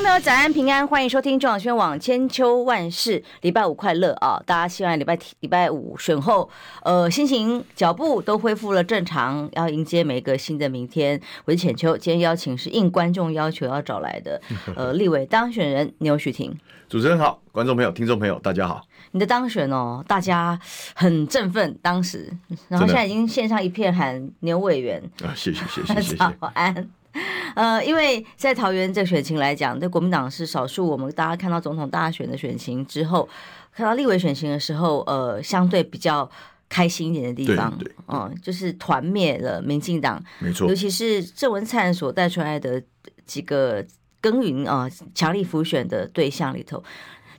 [0.00, 4.42] 众朋友，早安平安，欢迎收听中广宣网千秋万世，礼拜五快乐啊！
[4.46, 6.48] 大家希望礼拜礼拜五选后，
[6.82, 11.20] 呃，心情脚步都恢复了正常，要迎接每一个新的明天。
[11.44, 14.40] 我是浅秋，今天邀请是应观众要求要找来的，
[14.74, 16.58] 呃， 立委当选人牛许婷。
[16.88, 18.80] 主持人好，观众朋友、听众朋友，大家好。
[19.10, 20.58] 你的当选哦，大家
[20.94, 22.32] 很振奋，当时，
[22.68, 26.88] 然后现在已经线上一片喊牛委员啊，谢谢谢谢谢谢， 早安。
[27.54, 30.86] 呃，因为在桃园这选情来讲，对国民党是少数。
[30.86, 33.28] 我们大家看到总统大选的选情之后，
[33.74, 36.30] 看到立委选情的时候，呃，相对比较
[36.68, 40.68] 开心一点的地方，嗯、呃，就是团灭了民进党，没错。
[40.68, 42.80] 尤其是郑文灿所带出来的
[43.26, 43.84] 几个
[44.20, 46.82] 耕耘啊、呃，强力浮选的对象里头，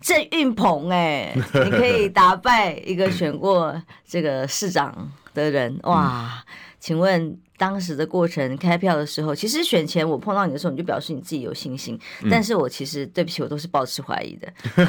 [0.01, 6.43] 郑运鹏，哎，你可以 打败一个选过这个市长的人，哇，
[6.81, 7.39] 请问？
[7.61, 11.95] 当时的过程，开票的时候，其实选前我碰到你的时候，你就表示你自己有信心。
[12.23, 14.51] 嗯、但是我其实对不起，我都是抱持怀疑的。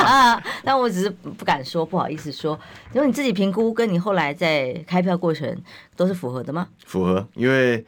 [0.62, 2.56] 但我只是不敢说，不好意思说。
[2.94, 5.60] 因为你自己评估，跟你后来在开票过程
[5.96, 6.68] 都是符合的吗？
[6.86, 7.84] 符合，因为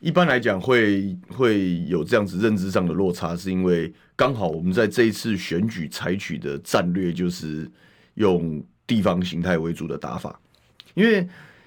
[0.00, 7.70] 一般来讲会会有这样子认知上的落差，是因为刚好我们在这一次选举采取的战略就是
[8.14, 10.40] 用地方形态为主的打法，
[10.94, 11.24] 因为。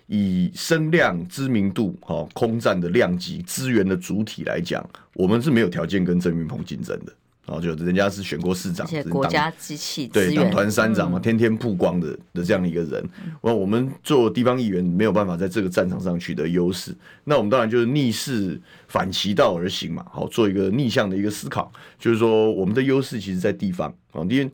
[0.09, 7.13] 以声量、知名度、哈空战的量级、资源的主体来讲，我们是没有条件跟郑云鹏竞争的。
[7.45, 13.03] 然后就人家是选过市长，国家机器对党团三长嘛，天天曝光的的这样一个人。
[13.41, 20.05] 我我们做地方议员没有办法在这个战场上取得优势，那我们当然就是逆势反其道而行嘛。
[20.11, 24.47] 好，做一个逆向的一个思考，就是说我们的优势其实在地方啊，因为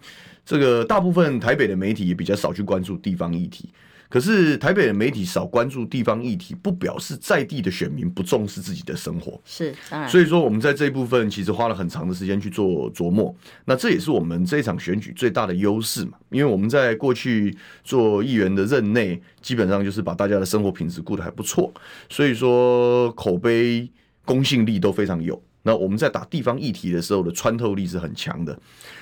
[0.45, 3.67] 这个大部分台北的媒体也比较少去关注地方议题。
[4.09, 9.39] 可是台北的媒体少关注地方议题，不表示在地的选民不重视自己的生活。
[9.43, 10.09] 是，当然。
[10.09, 13.35] 所以说，我们在这一部分其实花了很长的时间去做琢磨。
[13.65, 21.73] 那这也是我们这一场选举最大的优势嘛，因为我们在过去做议员的任内，基本上就是把大家的生活品质顾得还不错，
[22.09, 23.89] 所以说口碑、
[24.23, 25.41] 公信力都非常有。
[25.63, 28.55] 那我们在打地方议题的时候的穿透力是很强的，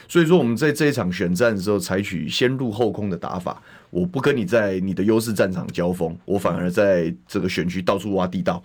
[0.07, 3.61] 所以说我们在这一场选战的时候采取先入后空的打法，
[3.93, 8.61] 我不跟你在你的优势战场交锋，我反而在这个选区到处挖地道，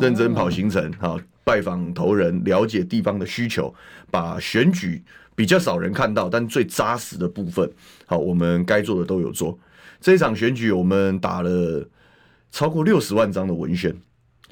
[0.00, 3.74] 认真跑行程，哈，拜访头人，了解地方的需求，
[4.08, 5.02] 把选举
[5.34, 7.68] 比较少人看到但最扎实的部分，
[8.06, 9.58] 好，我们该做的都有做。
[10.00, 11.84] 这一场选举我们打了
[12.52, 13.92] 超过六十万张的文宣，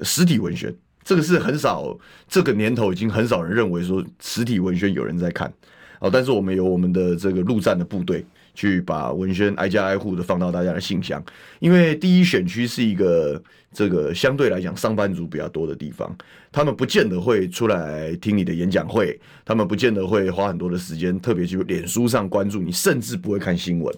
[0.02, 0.74] 实体文宣。
[1.04, 5.52] 这个是很少，这个年头已经很少人认为说实体文宣有人在看，
[6.00, 11.22] 哦，但是我们有我们的这个陆战的部队去把文宣挨家挨户的放到大家的信箱，
[11.60, 13.40] 因为第一选区是一个
[13.72, 16.12] 这个相对来讲上班族比较多的地方，
[16.50, 23.94] 他们不见得会出来听你的演讲会，他们不见得会花很多的时间特别去脸书上关注你，甚至不会看新闻，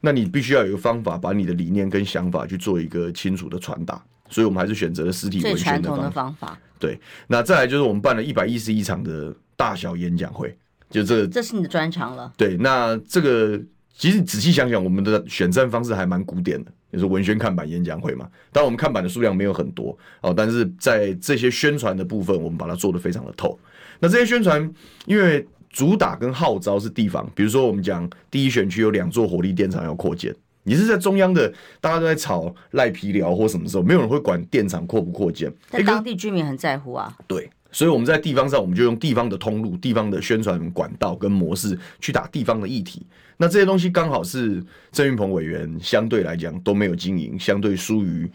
[0.00, 4.02] 那你必须要有一个方法把你的理念跟想法去做一个清楚的传达。
[4.30, 6.02] 所以我们还是选择了实体文宣的方法。
[6.02, 6.58] 最传统的方法。
[6.78, 10.54] 对，那再来就是我们办了一百一十一场的大小演讲会，
[10.90, 11.26] 就这个。
[11.26, 12.30] 这是你的专长了。
[12.36, 13.58] 对，那这个
[13.98, 18.28] 其实仔细想想，我们的选战方式还蛮古典的，就是文宣看板演讲会嘛。
[18.52, 23.58] 当然我们看板的数量没有很多哦，但是在这些宣传的部分，我们把它做得非常的透。
[23.98, 24.72] 那这些宣传，
[25.06, 30.32] 因为主打跟号召是地方，比如说我们讲第一选区有两座火力电厂要扩建。
[30.62, 35.52] 你是在中央的，大家都在吵赖皮寮或什么时候，没有人会管电厂扩不扩建。
[35.70, 37.12] 但当地居民很在乎啊。
[37.26, 43.04] 对，所以我们在地方上，我们就用地方的通路、地方的宣传管道跟模式去打地方的议题。
[43.38, 44.62] 那这些东西刚好是
[44.92, 48.30] 郑运鹏委员相对来讲都没有经营，相对疏于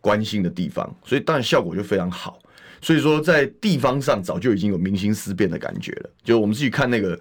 [0.00, 2.40] 关心的地方，所以当然效果就非常好。
[2.80, 6.10] 所以说在地方上早就已经有民心思变的感觉了。
[6.24, 7.16] 就我们自己看那个。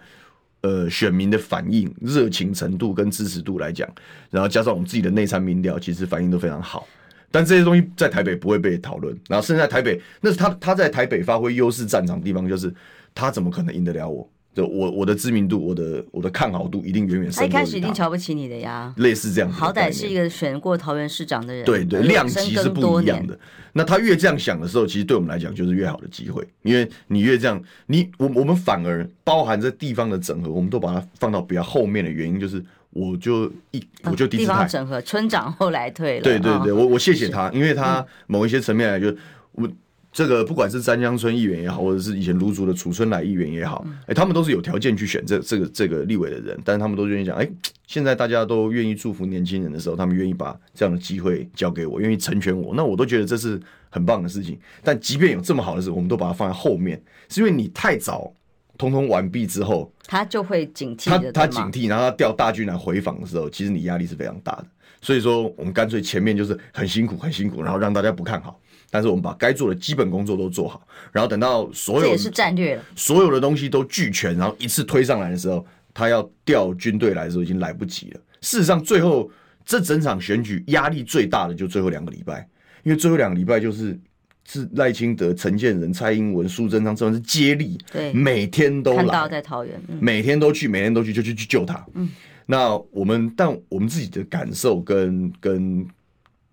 [0.62, 3.88] 呃，选民的反应、热情程度跟支持度来讲，
[4.32, 6.88] 然后加上我们自己的内参民调，其实反应都非常好。
[7.30, 12.74] 但这些东西在台北不会被讨论，然后甚至在台北，那是他他在台北发挥优势战场的地方，就是
[13.14, 14.28] 他怎么可能赢得了我？
[14.56, 17.42] 就我我的知名度，我的我的看好度一定远远胜。
[17.42, 19.52] 他一开始一定瞧不起你的呀，类似这样。
[19.52, 23.38] 好歹是一个选过桃园市长的人，对对，量级是不一样的。
[23.74, 39.14] 那他越这样想的时候，其实对我们来讲就是越好的机会，因为你越这样，你我我们反而包含这地方的整合，我们都把它放到比较后面的原因，就是我就一我就第地方整合，村长后来退了，对对对，我我谢谢他，因为他某一些层面来就
[39.52, 39.70] 我。
[40.16, 47.46] 这个不管是詹江村议员也好，或者是以前卢竹的楚春来议员也好，哎，他们都是有条件去选这这个这个立委的人，但是他们都愿意讲，哎，
[47.86, 53.60] 现在大家都愿意祝福年轻人的时候，他们愿意把这样的机会交给我，愿意成全我，那我都觉得这是
[53.90, 54.58] 很棒的事情。
[54.82, 58.34] 但即便有这么好的事，我们都把它放在后面，是因为你太早
[58.78, 64.66] 通通完毕之后，他就会警惕，他他警惕，然后他调大军来回访的时候，其实你压力是非常大的。
[65.02, 68.58] 所以说，我们干脆前面就是很辛苦很辛苦，然后让大家不看好。
[68.96, 78.22] 但是我们把该做的基本工作都做好，然后等到所有这也是战略了，所有的东西都俱全，然后一次推上来的时候，他要调军队来的时候已经来不及了。
[78.40, 79.30] 事实上，最后
[79.66, 82.48] 这整场选举压力最大的就最后两个礼拜，
[82.84, 84.00] 因为最后两个礼拜就是
[84.48, 91.86] 是赖清德、陈建仁、蔡英文、苏贞昌这样是接力，对，每天都来看到在桃园，嗯、每天都去，每天都去，就去去救他。
[91.96, 92.08] 嗯，
[92.46, 95.86] 那我们但我们自己的感受跟跟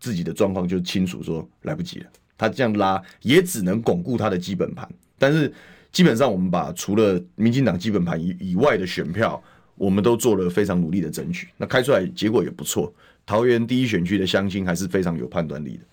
[0.01, 2.07] 自己的状况就清楚，说来不及了。
[2.43, 5.55] 他这样拉也只能巩固他的基本盘，但是
[5.93, 9.41] 基本上我们把除了民进党基本盘以以外的选票，
[9.77, 11.47] 我们都做了非常努力的争取。
[11.57, 12.93] 那开出来结果也不错，
[13.25, 15.85] 桃园第一选区的乡亲还是非常有判断力的。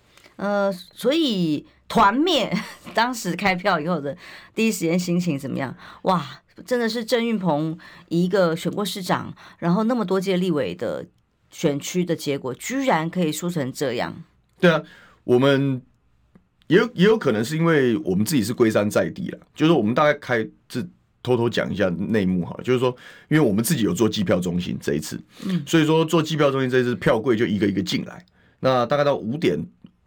[0.44, 2.52] 呃，所以团灭
[2.92, 4.18] 当时开票以后的
[4.52, 5.72] 第一时间心情怎么样？
[6.02, 11.06] 哇，真的是郑运鹏一个选过市长，然后那么多届立委的
[11.48, 14.24] 选区的结果，居然可以输成这样。
[14.58, 14.82] 对啊，
[15.22, 15.82] 我们。
[16.70, 20.80] 也有也有可能是因为我们自己是龟山在地了，就是我们大概开这
[21.20, 22.96] 偷偷讲一下内幕哈，就是说，
[23.28, 28.24] 因为我们自己有做机票中心这一次，嗯，所以说做机票中心这一次票柜就一个一个进来，
[28.60, 29.58] 那大概到五点，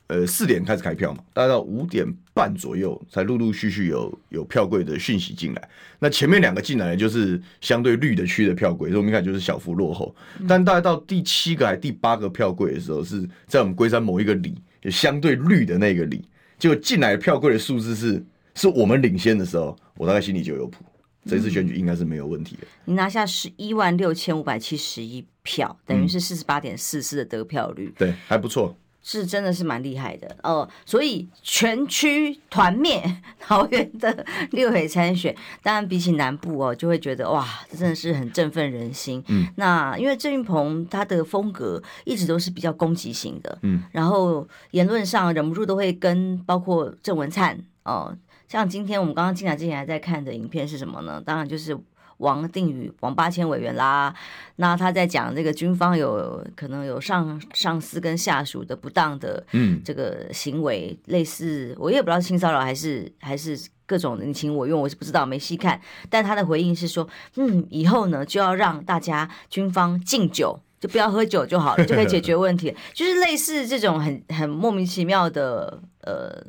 [0.07, 5.69] 呃四点开始开票嘛，大概到五点半左右才陆陆续续有有票柜的讯息进来，
[5.99, 10.15] 那前面两个进来就是相对绿的区的票柜，所以我们一看就是小幅落后，
[10.47, 16.23] 但大概到第七个还第八个票柜的时候，是在我们龟山某一个里，也相对绿的那个里。
[16.63, 18.25] 就进来票柜的数字是
[18.55, 20.85] 是我们领先的时候，我大概心里就有谱，
[21.25, 22.61] 这次选举应该是没有问题的。
[22.63, 28.73] 嗯、你拿下十一万六千五百七十一票，等于是四十八点四四的得票率，对，还不错。
[29.03, 33.03] 是真的是蛮厉害的哦、呃，所以全区团灭
[33.37, 39.21] 桃园的六委参选，当然比起南部哦，就会觉得哇，这真的是很振奋人心。
[39.27, 48.17] 嗯，那因为郑运鹏他的风格一直都是比较攻击型的，嗯，然后言论上忍不住都会跟包括郑文灿哦、呃，
[48.47, 51.21] 像今天我们刚刚进来之前还在看的影片是什么呢？
[51.25, 51.77] 当然就是。
[52.23, 54.13] 王定宇、王八千委员啦，
[54.55, 65.79] 那他在讲这个军方有可能有上上司跟下属的不当的嗯这个行为，嗯、类似我也不知道性骚扰还是还是各种你情我愿，我是不知道没细看。
[66.09, 72.73] 但他的回应是说，嗯，以后呢就要让大家军方敬酒，就不要喝酒就好了，就可以解决问题。
[72.93, 76.43] 就是类似这种很很莫名其妙的呃。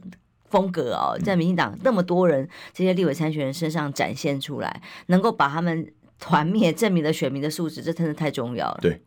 [0.55, 8.79] 风格哦，在民进党那么多人这些立委参选人身上展现出来，能够把他们团灭，证明了选民的素质，这真的太重要了。
[8.81, 9.03] 对，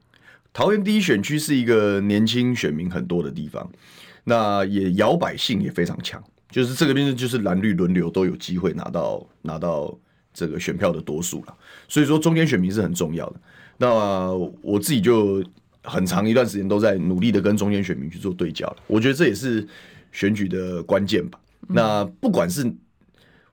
[0.51, 3.71] 桃园第一选区是一个年轻选民很多的地方，
[4.25, 9.97] 那也摇摆性也非常强，就是这个边就是蓝绿轮流都有机会拿到拿到
[10.33, 11.55] 这个选票的多数了，
[11.87, 13.39] 所以说中间选民是很重要的。
[13.77, 15.41] 那我自己就
[15.81, 19.65] 很长一段时间都在努力的跟中间选民去做对焦了，我觉得这也是。
[20.17, 21.39] 选举的关键吧。
[21.67, 22.63] 那不管是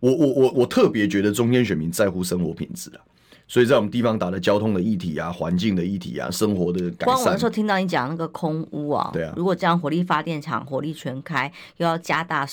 [0.01, 3.05] 我我我我特别觉得中间选民在乎生活品质啊，
[3.47, 7.15] 所以在我们地方打的交通的议题啊、环境的议题啊、生活的改善。
[7.15, 12.49] 光我那时候听到你讲那个空屋啊，对啊，如果这样火力发电厂火力全开，又要加大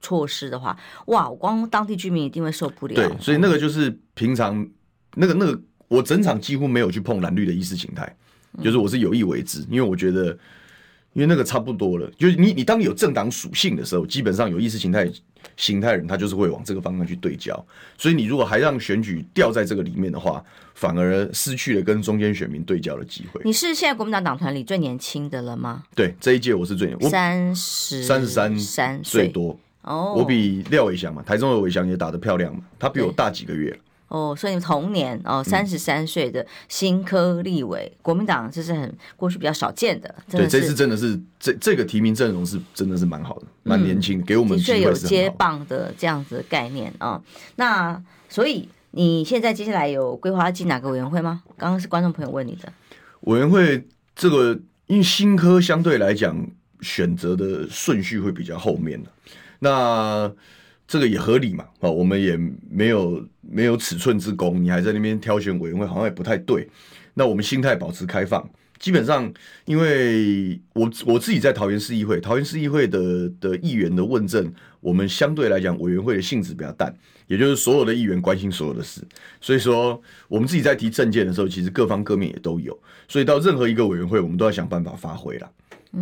[0.00, 2.94] 措施的话，哇，我光当地居民一定会受不了。
[2.94, 4.66] 对，所以那个就是平常
[5.14, 8.16] 那个那个，我整场几乎没有去碰蓝绿的意识形态，
[8.62, 10.36] 就是我是有意为之，因为我觉得。
[11.14, 15.08] 因为那个差不多了，就是你你当你有政党属性的时候，基本上有意识形态
[15.56, 17.64] 形态人，他就是会往这个方向去对焦。
[17.96, 20.44] 所以你如果还让选举掉在这个里面的话，
[20.74, 23.40] 反而失去了跟中间选民对焦的机会。
[23.44, 25.84] 你是现在国民党党团里最年轻的了吗？
[25.94, 30.14] 对，这一届我是最年轻，三十三十三三岁多哦。
[30.18, 33.78] 我比廖伟翔嘛，台中的伟翔也打得漂亮嘛，他比我大几个月。
[34.14, 40.14] 哦，所以同年哦，三十三岁的新科立委，嗯、国民党这是很过去比较少见的。
[40.30, 47.22] 对，这次真的是这这个提名阵容是真的是蛮好的，蛮年轻，嗯、给我们的确有接棒的这样子的概念啊、哦。
[47.56, 51.42] 那所以你现在接下来有规划进哪个委员会吗？
[51.58, 52.72] 刚刚是观众朋友问你的。
[53.22, 54.56] 委员会这个，
[54.86, 56.46] 因为新科相对来讲
[56.82, 59.10] 选择的顺序会比较后面的，
[59.58, 60.32] 那。
[60.86, 61.64] 这个也合理嘛？
[61.80, 62.38] 啊，我们也
[62.70, 66.68] 没有没有尺寸之功，你还在那边挑选委员会，好像也不太对。
[67.14, 68.48] 那我们心态保持开放，
[68.78, 69.32] 基本上，
[69.64, 76.94] 因为我我自己在桃园市议会，桃园市议会的的议员的问政，我们相对来讲委员会的性质比较淡，
[77.28, 79.00] 也就是所有的议员关心所有的事，
[79.40, 82.76] 所以说我们自己在提政见的时候，其实各方各面也都有，
[83.06, 85.50] 所以到任何一个委员会，我们都要想办法发挥了。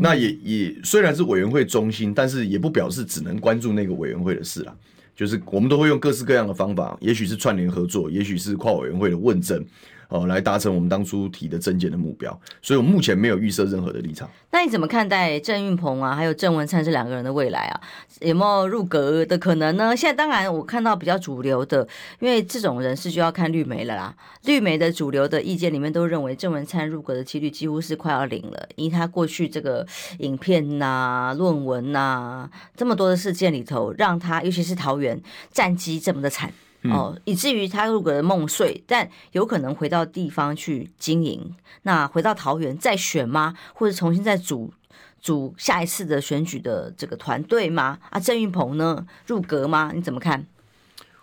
[0.00, 4.76] 那也也虽然是委员会中心，但是也不表示只能关注那个委员会的事了，
[5.14, 9.64] 就是我们都会用各式各样的方法，也许是串联合作，也许是跨委员会的问政。
[10.12, 14.28] 哦，来达成我们当初提的政见的目标，所以我目前没有预设任何的立场。
[14.50, 17.80] 那你怎么看待郑运鹏啊，还有郑文灿这两个人的未来啊？
[18.20, 19.96] 有没有入阁的可能呢？
[19.96, 21.88] 现在当然我看到比较主流的，
[22.20, 24.14] 因为这种人事就要看绿媒了啦。
[24.44, 29.86] 绿媒的主流的意见里面都认为郑文灿入阁的几率几乎是快要零了，因为他过去这个
[30.18, 35.18] 影片呐、啊、论文呐、啊、这么多的事件里头，让他尤其是桃园
[35.50, 36.52] 战绩这么的惨。
[36.84, 41.54] 哦，以至于他入阁的梦碎，但有可能回到地方去经营。
[41.82, 43.54] 那回到桃园再选吗？
[43.72, 44.72] 或者重新再组
[45.20, 47.98] 组下一次的选举的这个团队吗？
[48.10, 49.06] 啊，郑运鹏呢？
[49.26, 49.92] 入阁吗？
[49.94, 50.44] 你怎么看？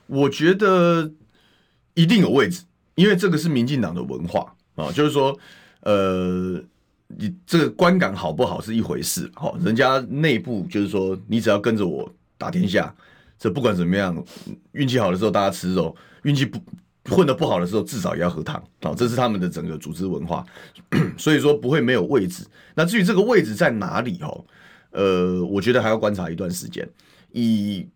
[0.08, 1.12] 我觉得
[1.94, 2.64] 一定有位置，
[2.96, 5.38] 因为这个是民进党的文化啊，就是说，
[5.82, 6.64] 呃，
[7.08, 12.96] 你这个观感好不好是一回事，哦，人家内部就是说，你只要跟着我打天下。
[13.40, 14.22] 这不管怎么样，
[14.74, 16.60] 运气好的时候大家吃肉，运气不
[17.06, 18.94] 混的不好的时候至少也要喝汤啊！
[18.94, 20.46] 这是他们的整个组织文化，
[21.18, 22.46] 所以说不会没有位置。
[22.76, 24.46] 那至于这个位置在哪里哦，
[24.92, 26.88] 呃，我觉得还要观察一段时间。
[27.32, 27.88] 以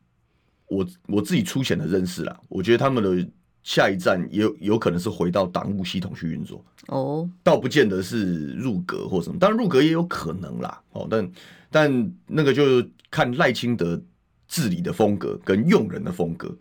[0.67, 3.27] 我我自己粗浅的认识啦，我觉得他们的
[3.63, 11.31] 下一站也有有可能是回到党务系统去运作哦，倒不见得是入阁或什么，当然入阁也有可能啦哦，但
[11.69, 12.81] 但那个就
[13.11, 14.01] 看赖清德。
[14.53, 16.55] 治理的风格跟用人的风格，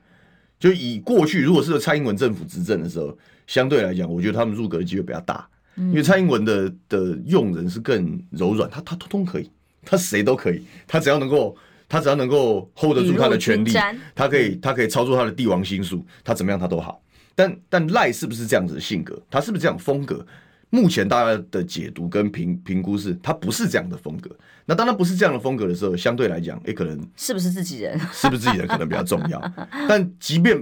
[0.59, 3.15] 就以过去如果是蔡英文政府执政的时候，
[3.47, 5.47] 相对来讲，我觉得他们入阁的机会比较大，
[5.77, 9.51] 因为蔡英文的的用人是更柔软，他他通通可以，
[9.85, 11.55] 他谁都可以，他只要能够，
[11.87, 13.71] 他只要能够 hold 得住他的权力，
[14.15, 17.03] 他可以他可以操作他的帝王心术，他怎么样他都好。
[17.35, 19.21] 但但赖是不是这样子的性格？
[19.31, 20.27] 他是不是这样风格？
[20.75, 24.35] 目前大家的解读跟评评估是，他不是这样的风格。
[24.65, 28.01] 那当他不是这样的风格的时候，相对来讲，也可能是不是自己人？
[28.11, 29.39] 是不是自己人可能比较重要。
[29.87, 30.57] 但即便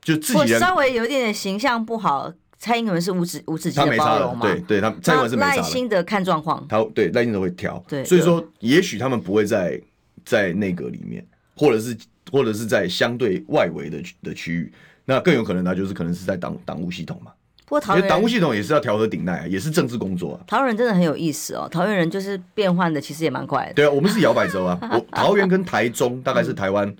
[0.00, 4.46] 就自己人稍微有一点点形象不好，蔡英文是无止无止境的包容嘛？
[4.46, 6.02] 对对，他蔡英文是耐心的。
[6.04, 7.84] 看状况，他对耐心的会调。
[7.86, 9.78] 对，所以说也许他们不会在
[10.24, 11.22] 在内阁里面，
[11.54, 11.94] 或者是
[12.32, 14.72] 或者是在相对外围的的区域，
[15.04, 17.30] 那更有可能他就是可能是在党党务系统嘛。
[17.70, 20.40] 不过桃园党务系统也是要调和顶耐啊，也是政治工作啊。
[20.44, 23.74] 桃园人真的很有意思哦，桃园人就是变换的，其实也蛮快的。
[23.74, 26.92] 对啊，我们是摇摆州啊， 我桃园跟台中大概是台湾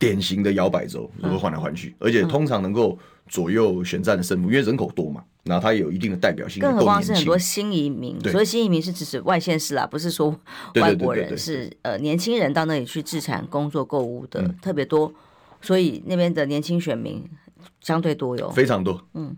[0.00, 6.60] 典型的摇摆州，会换来换去，而且通常能够左右选战的胜负，因为人口多嘛，然后它也有一定的代表性。
[6.60, 10.36] 更何况是很多新移民，所以新移民是指指外县市啦，不是说
[10.80, 15.14] 外国人，是呃年轻人到那里去置产、工作、购物的特别多，
[15.62, 17.24] 所以那边的年轻选民
[17.80, 19.36] 相对多哟，非常多，嗯。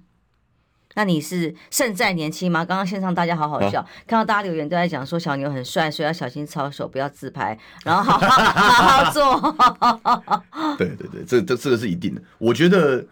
[0.95, 2.65] 那你是胜在年轻吗？
[2.65, 10.75] 刚刚线上大家好好笑，啊、看到大家留言都在讲说小牛很帅，所以要小心操守，不要自拍，然后好好好好做。
[10.77, 12.23] 对对对，这这这个是一定的。
[12.39, 13.07] 我觉得，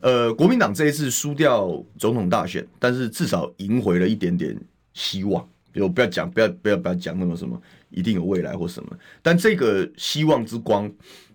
[0.00, 4.56] 呃，国民党这一次输掉总统大选，但是至少赢回了一点点
[4.94, 5.46] 希望。
[5.74, 8.90] 就不要讲，不要不要不要讲那么什么一定有未来或什么，
[9.20, 10.90] 但这个希望之光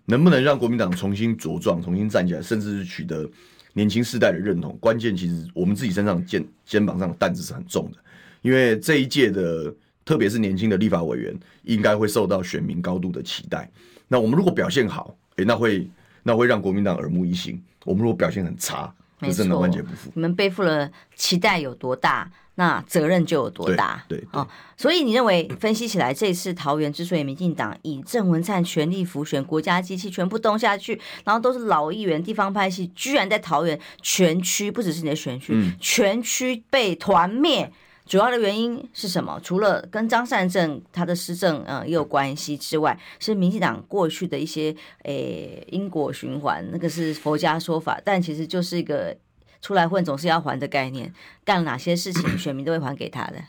[0.06, 3.30] 能不能让国民党重新茁壮、重新站起来，甚至是取得。
[3.76, 7.98] 年轻世代的认同，关键其实我们自己身上肩肩膀上的担子是很重的，
[8.42, 9.74] 因为这一届的，
[10.06, 13.70] 特别是年轻的立法委员，应该会受到选民高度的期待。
[14.08, 15.90] 那我们如果表现好，诶、欸，那会
[16.24, 20.10] 那会让国民党耳目一新；我们如果表现很差，就真的万劫不复。
[20.16, 22.32] 你们背负了期待有多大？
[22.56, 24.04] 那责任就有多大？
[24.08, 24.48] 对，啊，哦，
[24.78, 37.70] 所以你认为分析起来，这次桃园之所以民进党以郑文灿全力辅选，国家机器全部动下去，然后都是老议员、地方派系，居然在桃园全区，不只是你的选区，嗯、全区被团灭，
[38.06, 39.38] 主要的原因是什么？
[39.44, 49.14] 除了跟张善政他的施政嗯也有关系之外，是民进党过去的一些诶、欸、因果循环，那个是佛家说法，但其实就是一个。
[49.66, 51.12] 出来混总是要还的概念，
[51.44, 53.44] 干了哪些事情， 选民都会还给他的。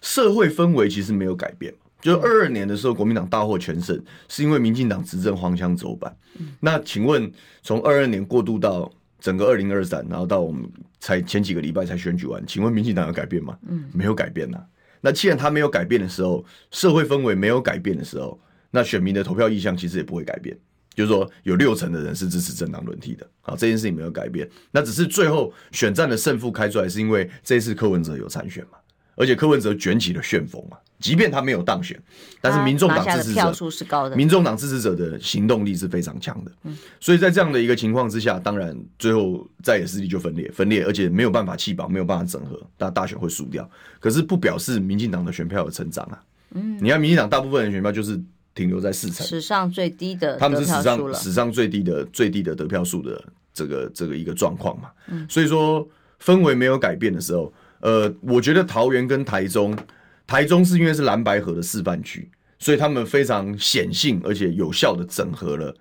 [0.00, 6.16] 社会氛围其实没有改变，就二二年的时候，国民党大获全胜，是因为民进党执政荒腔走板。
[6.58, 7.30] 那请问，
[7.62, 8.90] 从二二年过渡到
[9.20, 10.66] 整个二零二三，然后到我们
[10.98, 13.54] 才前几个礼拜才选举完，请问民进党有改变吗？
[13.68, 14.58] 嗯，没有改变呐。
[15.02, 18.40] 那既然他没有改变的时候，社会氛围没有改变的时候，
[18.70, 20.56] 那选民的投票意向其实也不会改变。
[20.94, 24.48] 就是说，有六成的人是支持政党轮替的，好，这件事情没有改变。
[24.70, 28.78] 那只是最后选战的胜负开出来，是因为这一次柯文哲有参选嘛？
[29.14, 30.76] 而且柯文哲卷起了旋风嘛。
[30.98, 32.00] 即便他没有当选，
[32.40, 36.52] 但是民众党支持者是高的，民众党支持者的行动力是非常强的。
[37.00, 43.68] 所以在这样的一个情况之下，当然最后在野势力就分裂，分裂，而且没有办法弃保，没有办法整合，大大选会输掉。
[43.98, 46.22] 可是不表示民进党的选票有成长啊。
[46.54, 48.16] 嗯，你看民进党大部分的选票就是
[48.54, 53.22] 停留在四成，史上最低的，他们是史上史上最低的最低的得票数的
[53.54, 54.90] 这个这个一个状况嘛。
[55.28, 55.86] 所以说
[56.20, 59.76] 氛围没有改变的时候，呃，我觉得桃园跟台中。
[60.24, 65.74] 台中是因为是蓝白河的示范区，所以他们非常显性而且有效的整合了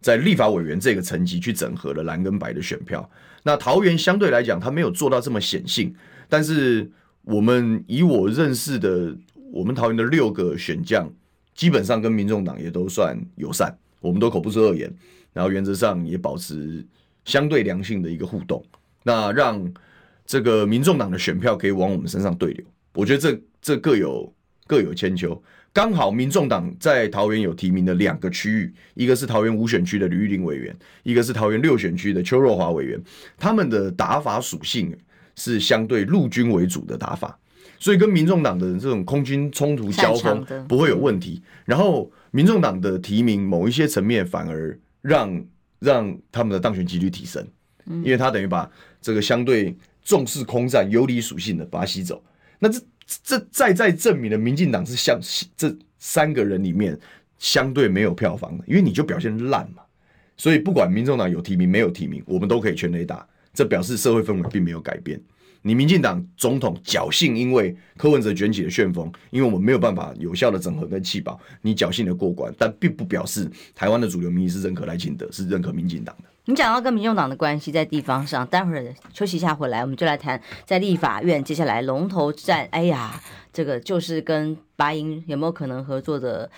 [0.00, 3.10] 在立法委员这个层级去整合了蓝跟白的选票。
[3.42, 5.92] 那桃园相对来讲，他没有做到这么显性，
[6.28, 6.88] 但是
[7.22, 9.16] 我们以我认识的，
[9.50, 11.10] 我们桃园的六个选将，
[11.58, 14.88] 基本上跟民众党也都算友善，我们都口不出恶言，
[15.32, 16.86] 然后原则上也保持
[17.24, 18.64] 相对良性的一个互动，
[19.02, 19.68] 那让
[20.24, 22.64] 这个民众党的选票可以往我们身上对流。
[22.94, 24.32] 我觉得这这各有
[24.68, 30.72] 各有千秋，刚好民众党在桃园有提名的两个区域，一个是桃园五选区的吕玉玲委员，
[31.02, 33.02] 一个是桃园六选区的邱若华委员，
[33.36, 34.96] 他们的打法属性
[35.34, 37.36] 是相对陆军为主的打法，
[37.78, 41.42] 所以跟民众党的这种空军冲突交锋不会有问题。
[41.64, 45.44] 然后民众党的提名某一些层面反而让
[45.78, 47.46] 让他们的当选几率提升，
[47.86, 48.70] 因为他等于把
[49.00, 52.22] 这个相对重视空战有理属性的把它吸走。
[52.58, 52.80] 那这
[53.22, 55.18] 这再再证明了民进党是相
[55.56, 56.98] 这三个人里面
[57.38, 59.82] 相对没有票房的，因为你就表现烂嘛，
[60.36, 65.20] 所以不管民众党有提名没有提名，我们都可以全雷打，这表示社会氛围并没有改变。
[65.68, 76.24] 你民进党总统侥幸，因为柯文哲卷起了旋风，因为我们没有办法有效的整合跟弃保，你侥幸的过关，但并不表示台湾的主流民意是认可赖清德，是认可民进党的。
[76.46, 82.66] 你讲到跟民众党的关系在地方上，待会儿休息一下回来，我们就来谈在立法院接下来龙头战。
[82.70, 83.20] 哎呀，
[83.52, 86.50] 这个就是跟白营有没有可能合作的，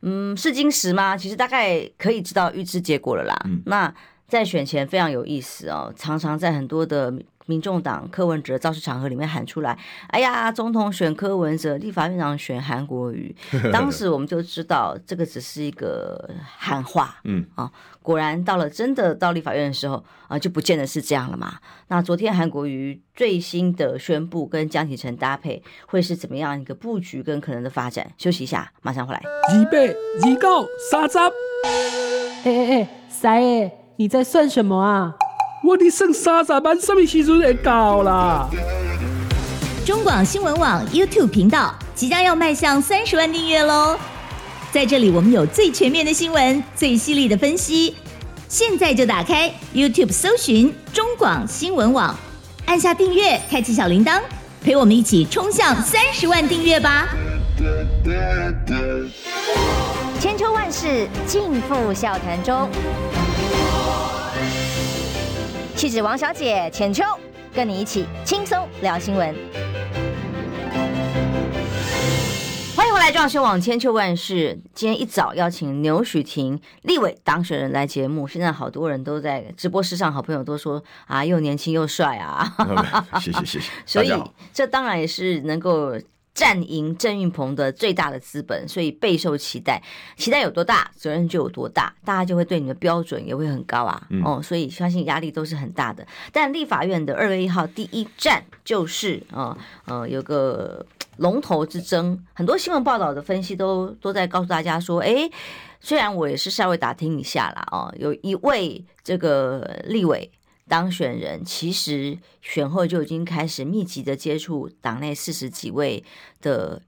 [0.00, 1.14] 嗯，是金石吗？
[1.14, 3.38] 其实大概可以知道预知结果了啦。
[3.44, 3.94] 嗯，那
[4.26, 7.12] 在选前非常有意思哦，常常在很多的。
[7.48, 9.76] 民众党柯文哲造势场合里面喊出来
[10.08, 13.34] ：“哎呀，总统选柯文哲，立法院长选韩国瑜。”
[13.72, 17.70] 当时我们就知道这个只是一个喊话，嗯啊，
[18.02, 21.54] 果然到了真的到立法院的时候啊，就不见得是这样了嘛。
[21.88, 28.12] 那昨天韩国瑜最新的宣布跟江启臣搭配会是怎么样一个布局跟可能的发展？
[28.18, 29.22] 休息一下，马上回来。
[29.54, 29.96] 预备，
[30.26, 31.18] 预告，三十。
[31.18, 35.14] 哎哎哎，三爷，你在算什么啊？
[35.62, 38.48] 我的剩三十万，什么时阵会到啦？
[39.84, 43.98] 中广新闻网 YouTube 频道即将要迈向三十万订阅喽！
[44.70, 47.96] 在这里，我们有最全面的新闻，最犀利的分析。
[48.48, 52.14] 现在就打开 YouTube 搜寻中广新闻网，
[52.66, 54.20] 按下订阅，开启小铃铛，
[54.62, 57.08] 陪我们一起冲向三十万订阅吧！
[60.20, 62.68] 千秋万世尽付笑谈中。
[65.78, 67.04] 气质王小姐浅秋，
[67.54, 69.32] 跟你一起轻松聊新闻。
[72.74, 74.58] 欢迎回来，中广新闻网千秋万事。
[74.74, 82.56] 今天一早邀请牛许婷立委当选人来节目，现在好多人都在直播室上，好朋友都说啊，又年轻又帅啊。
[83.20, 83.70] 谢 谢谢谢。
[83.86, 84.12] 所以
[84.52, 85.96] 这当然也是能够。
[86.38, 89.82] 战赢郑运鹏的最大的资本，所以备受期待。
[90.16, 94.00] 期待有多大，责任就有多大，大家就会对你的标准也会很高啊。
[94.10, 96.06] 嗯、哦，所以相信压力都是很大的。
[96.32, 105.28] 但立法院的二月一号第一站就是啊呃，呃有个龙头之争，很多新闻报道的分析都都在告诉大家说，哎，
[105.80, 110.30] 虽然我也是稍微打听一下啦，哦，有一位这个立委。
[110.68, 116.04] 当选人其实选后就已经开始密集的接触党内四十几位
[116.40, 116.82] 的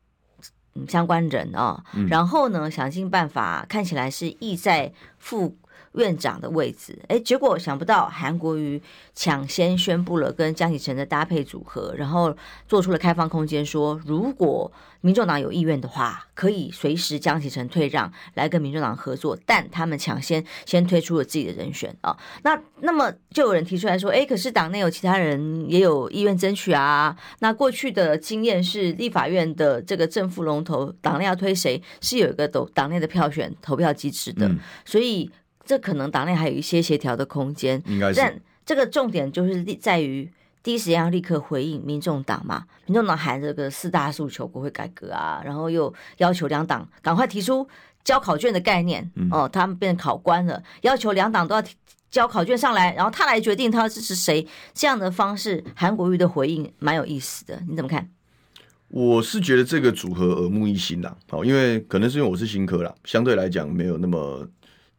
[0.86, 5.56] 相关人啊，然后呢，想尽办法，看起来是意在副
[5.92, 8.80] 院长的位置，哎，结果想不到韩国瑜
[9.14, 12.36] 抢先宣布了跟江启臣的搭配组合，然后
[12.68, 22.16] 做出了开放空间，说如果民众党有意愿的话，可以随时江启臣退让来跟民众党合作，但他们抢先先推出了自己的人选啊。
[22.44, 27.16] 那那么就有人提出来说，哎，可是党内有其他人也有意愿争取啊。
[27.40, 35.28] 那过去的经验是立法院的这个正副龙头，党内要推谁是有一个党党内的票选投票机制的，嗯、所以。
[35.70, 38.18] 这可能党内还有一些协调的空间，应该是。
[38.18, 40.28] 但这个重点就是在于
[40.64, 42.64] 第一时间要立刻回应民众党嘛。
[42.86, 47.64] 民众党喊这个四大诉求，国会改革啊，然后又要求两党赶快提出
[48.02, 51.62] 交考卷的概念、嗯、哦，他们变成考官了，要求两党都要
[52.10, 54.44] 交考卷上来，然后他来决定他要支持谁。
[54.74, 58.10] 这样的方式，韩国瑜的回应蛮有意思的，你怎么看？
[58.88, 64.44] 我是觉得这个组合耳目一新啦，好，因为可能是因为我是新科啦，相对来讲没有那么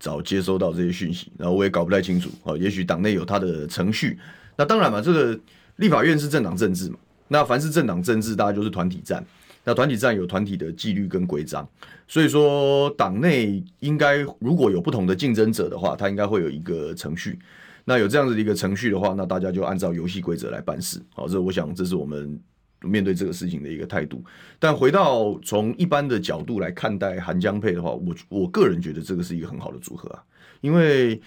[0.01, 4.17] 早接收到这些讯息，然后我也搞不太清楚，好，也许党内有他的程序，
[4.57, 5.39] 那当然嘛，这个
[5.75, 9.23] 立法院是政党政治嘛，那凡是政党政治，大家就是团体战，
[9.63, 11.69] 那团体战有团体的纪律跟规章，
[12.07, 17.37] 所以说党内应该如果有不同的竞争者的话，他应该会有一个程序，
[17.85, 22.39] 那有这样子的一个程序的话，那大家就按照游戏规则来办事，好，这我想这是我们。
[22.81, 24.23] 面对这个事情的一个态度，
[24.59, 30.23] 但回到从一般的角度来看待韩江配的话，我我个人觉得这个是一个很好的组合啊，
[30.61, 31.21] 因为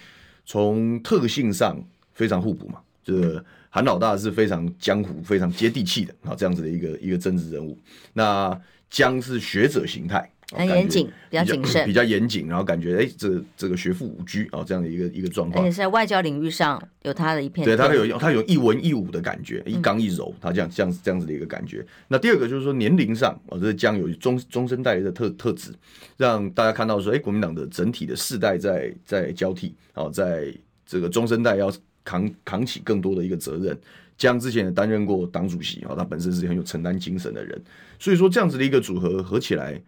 [0.45, 1.81] 从特性上
[2.13, 7.77] 非常互补嘛，就是韩老大是非常江湖、非常接地气的啊，这样子的一个一个政治人物，
[8.13, 10.29] 那江是学者形态。
[10.51, 21.83] 很严谨，比较谨慎，比较严谨，然后感觉哎、欸，这这个学富五居啊，这样的一个一个状况，而且是在外交领域上有他的一片，对他有他有一文一武的感觉，一刚一柔，他这样这样这样子的一个感觉。
[22.07, 25.71] 那第二个就是说年龄上啊，这将有中中生代的特特质，
[26.17, 30.53] 让大家看到说，哎、欸，国民党的整体的世代在在交替啊，在
[30.85, 33.75] 这个中生代要扛扛起更多的一个责任。
[34.15, 37.59] 江之前也担任过党主席啊，他本身是很有承担精神的人，
[37.97, 39.81] 所以说这样子的一个组合合起来。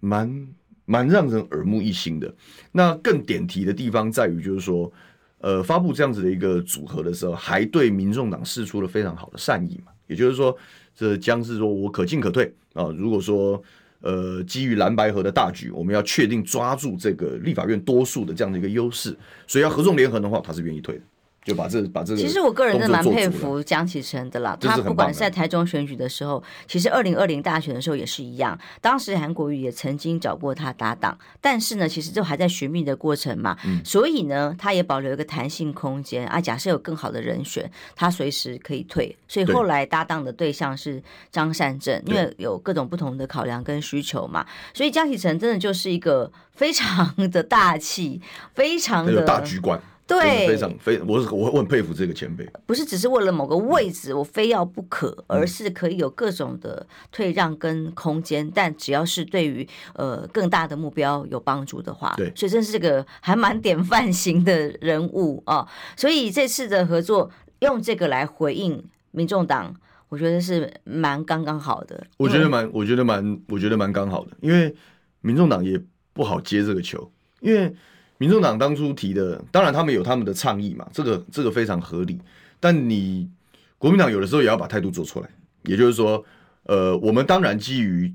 [0.00, 0.48] 蛮
[0.84, 2.34] 蛮让人耳目一新的。
[2.72, 4.90] 那更点题的地方在于，就是说，
[5.38, 9.92] 呃，发布这样子的一个组合的时候，还对民众党示出了非常好的善意嘛。
[10.06, 10.56] 也就是说，
[10.94, 12.88] 这将是说我可进可退啊。
[12.96, 13.62] 如果说，
[14.00, 19.14] 呃，基于蓝白合的大局，我们要确定抓住这个立法院多数的这样的一个优势，
[19.46, 21.02] 所以要合纵连横的话，他是愿意退的。
[21.44, 24.54] 就把这把这个，其实我个人真的蛮佩服江启臣的啦。
[24.60, 28.58] 他不管是在台中选举的时候，其实二零二零大选的时候也是一样。
[28.82, 33.56] 当时韩国瑜也曾经找过他搭档，但是呢，其实就还在寻觅的过程嘛。
[33.64, 33.80] 嗯。
[33.82, 36.38] 所以呢，他也保留一个弹性空间啊。
[36.38, 39.16] 假设有更好的人选，他随时可以退。
[39.26, 44.44] 所以后来搭档的对象是张善政，因为有各种不同的考量跟需求嘛。
[44.74, 48.20] 所以江启臣真的就是一个非常的大气，
[48.54, 49.80] 非常的大局观。
[50.08, 65.68] 对，非常非我我我很佩服这个前辈，不是只是为了某个位置我非要不可，而是可以有各种的退让跟空间，嗯、但只要是对于呃更大的目标有帮助的话，对，所以真是这个还蛮典范型的人物啊。
[65.94, 69.74] 所以这次的合作用这个来回应民众党，
[70.08, 72.06] 我觉得是蛮刚刚好的。
[72.16, 74.74] 我觉得蛮，我觉得蛮，我觉得蛮刚好的，因为
[75.20, 75.78] 民众党也
[76.14, 77.74] 不好接这个球，因为。
[78.18, 82.18] 民众党当初提的，当然他们有他们的倡议嘛，这个这个非常合理。
[82.60, 83.30] 但你
[83.78, 85.30] 国民党有的时候也要把态度做出来，
[85.62, 86.22] 也就是说，
[86.64, 88.12] 呃，我们当然基于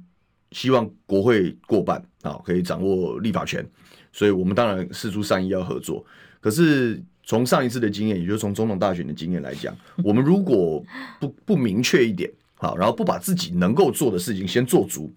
[0.52, 3.66] 希望国会过半啊，可以掌握立法权，
[4.12, 6.06] 所以我们当然释出善意要合作。
[6.42, 10.84] 可是从上一次的经验，也就是从总统大选的经验来讲， 我们如果
[11.22, 15.10] 不不明确一点，好，然后不把自己能够做的事情先做足。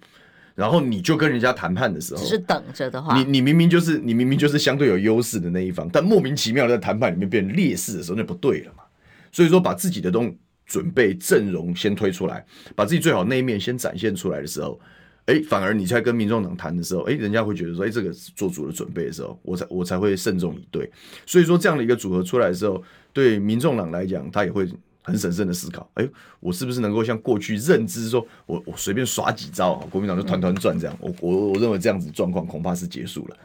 [0.57, 8.83] 然后你就跟人家谈判的时候，只是等着的话，你你明明就是你明明就是相对有优势的那一方，但莫名其妙在谈判里面变成劣势的时候，那不对了嘛。
[9.31, 12.43] 所以说，把自己的东准备阵容先推出来，
[12.75, 14.81] 把自己最好那一面先展现出来的时候，
[15.27, 20.91] 哎，反而你在跟民众党谈的时候，哎，人家会觉得说，哎，这个做足了准备的时候，我才我才会慎重以对。
[21.27, 24.67] 所以说，这样的一个组合出来的时候，对民众党来讲，他也会。
[25.07, 30.97] 很审慎的思考，哎呦，我是不是能够像过去认知说，我我随便耍几招，国民党就团团转这样？
[31.01, 33.37] 我我我认为这样子状况恐怕是结束了。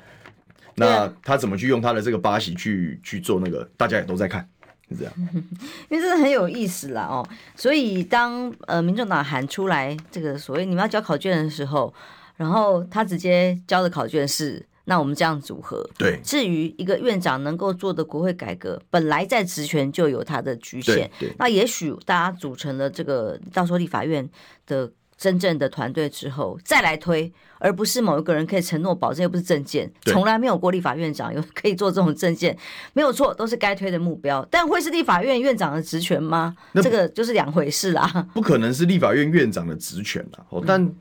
[0.73, 4.49] 那他怎么去用他的这个巴西去去做那个，大家也都在看，
[4.89, 5.13] 是这样。
[5.87, 7.23] 因为真的很有意思啦哦，
[7.55, 11.93] 所以当呃民众党喊出来这个所谓你们要交考卷的时候，
[12.37, 14.65] 然后他直接交的考卷是。
[14.91, 16.19] 那我们这样组合，对。
[16.21, 21.09] 至于一个院长能够做的国会改革，本来在职权就有它的局限。
[21.39, 24.29] 那也许大家组成了这个到时候立法院
[24.67, 32.57] 的真正的团队之后，再来推，而不是某一个人可以承诺保证，又不是政见，从来没有过立法院长有可以做这种政见，
[32.91, 34.45] 没有错，都是该推的目标。
[34.51, 36.53] 但会是立法院院长的职权吗？
[36.73, 38.27] 这个就是两回事啦。
[38.33, 40.45] 不可能是立法院院长的职权啦。
[40.49, 40.93] 哦，但。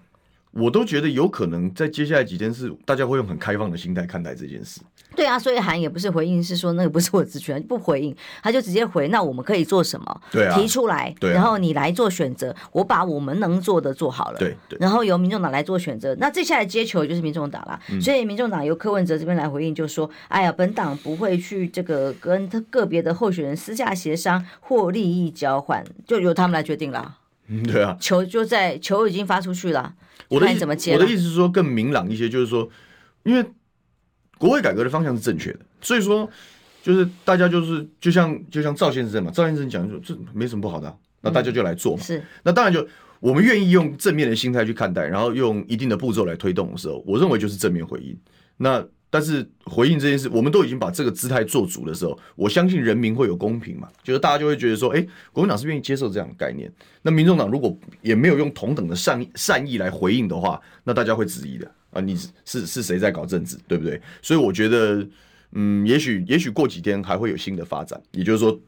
[0.53, 4.81] 嗯我都觉得有可能在接下来几天是大家会用很开放的心态看待这件事。
[5.15, 10.21] 对啊，所以韩也不是回应，是说那个不是我职权，不回应，他就直接回，那我们可以做什么？
[10.33, 16.17] 对啊，提出来，对啊，然后你来做选择，我把我们能做的做好了，对对，然后由民众党来做选择。
[16.17, 27.19] 那接下来接球就是民众党了，嗯，所以民众党由柯文哲这边来回应，就说，哎呀，本党不会去这个跟他个别的候选人私下协商或利益交换，就由他们来决定了。
[27.47, 29.95] 嗯，对啊，球就在球已经发出去了。
[30.29, 32.69] 我的意思，我的意思是说更明朗一些，就是说，
[33.25, 33.45] 因为
[34.39, 36.29] 国会改革的方向是正确的，所以说
[36.83, 42.03] 就是大家就是就像就像赵先生嘛，赵先生讲说这没什么不好的，那大家就来做嘛。
[42.03, 42.87] 是，那当然就
[43.21, 48.19] 我们愿意用正面的心态去看待，然后用一定的步骤来推动的时候，我认为就是正面回应。
[48.57, 56.73] 那但是回应这件事，我们都已经把这个姿态做足的时候，我相信人民会有公平嘛，就是大家就会觉得说，哎，国民党是愿意接受这样的概念。
[57.03, 64.01] 那民众党如果也没有用同等的善善意来回应的话，那大家会质疑的啊，你是是谁在搞政治，对不对？
[64.23, 65.05] 所以我觉得，
[65.53, 68.59] 嗯，也许也许过几天还会有新的发展，也就是说。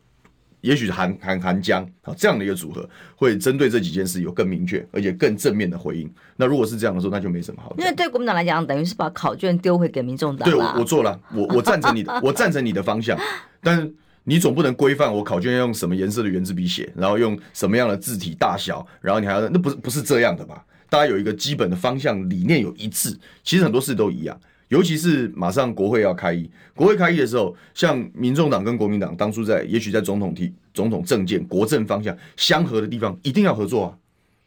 [0.63, 6.11] 也许韩韩韩江啊这样的一个组合，会针对这几件事有更明确而且更正面的回应。
[6.37, 7.75] 那如果是这样的时候，那就没什么好。
[7.79, 10.49] 因为对国民党来讲，等于是把考卷丢回给民众党。
[10.49, 13.19] 对，我我做了，我我赞成你的，我赞成你的方向。
[13.63, 13.93] 但是
[14.25, 20.65] 你总不能规范我考卷要用什么颜色的圆珠笔写，然后用什么样的字体大小，然后你还要那不是不是这样的吧？
[20.89, 24.39] 大家有一个基本的方向理念有一致，其实很多事都一样。
[24.73, 33.93] 尤其是马上国会要开议，国会开议的时候，像民众党跟国民党当初在，也许在总统提总统政见、国政方向相合的地方，一定要合作啊，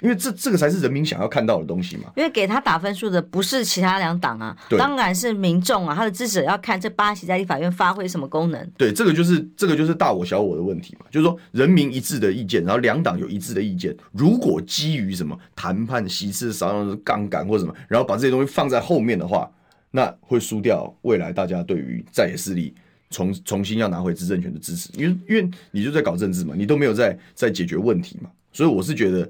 [0.01, 2.05] 因为这这个才是人民想要看到的东西嘛。
[2.15, 8.67] 因为给他打分数的不是其他两党啊，当然是民众啊，他的支持者要看这八席在立法院发挥什么功能。
[8.75, 19.47] 对，这个就是这个就是大我小我的问题嘛，就是说人民一致的意见，然后两党有一致的意见，如果基于什么谈判、席次少、杠杆或什么，然后把这些东西放在后面的话。
[19.95, 22.75] 那会输掉未来大家对于在野势力
[23.09, 29.29] 重重新要拿回执政权的支持，因为因为你就在搞政治嘛，你都没有在在解决问题嘛，所以我是觉得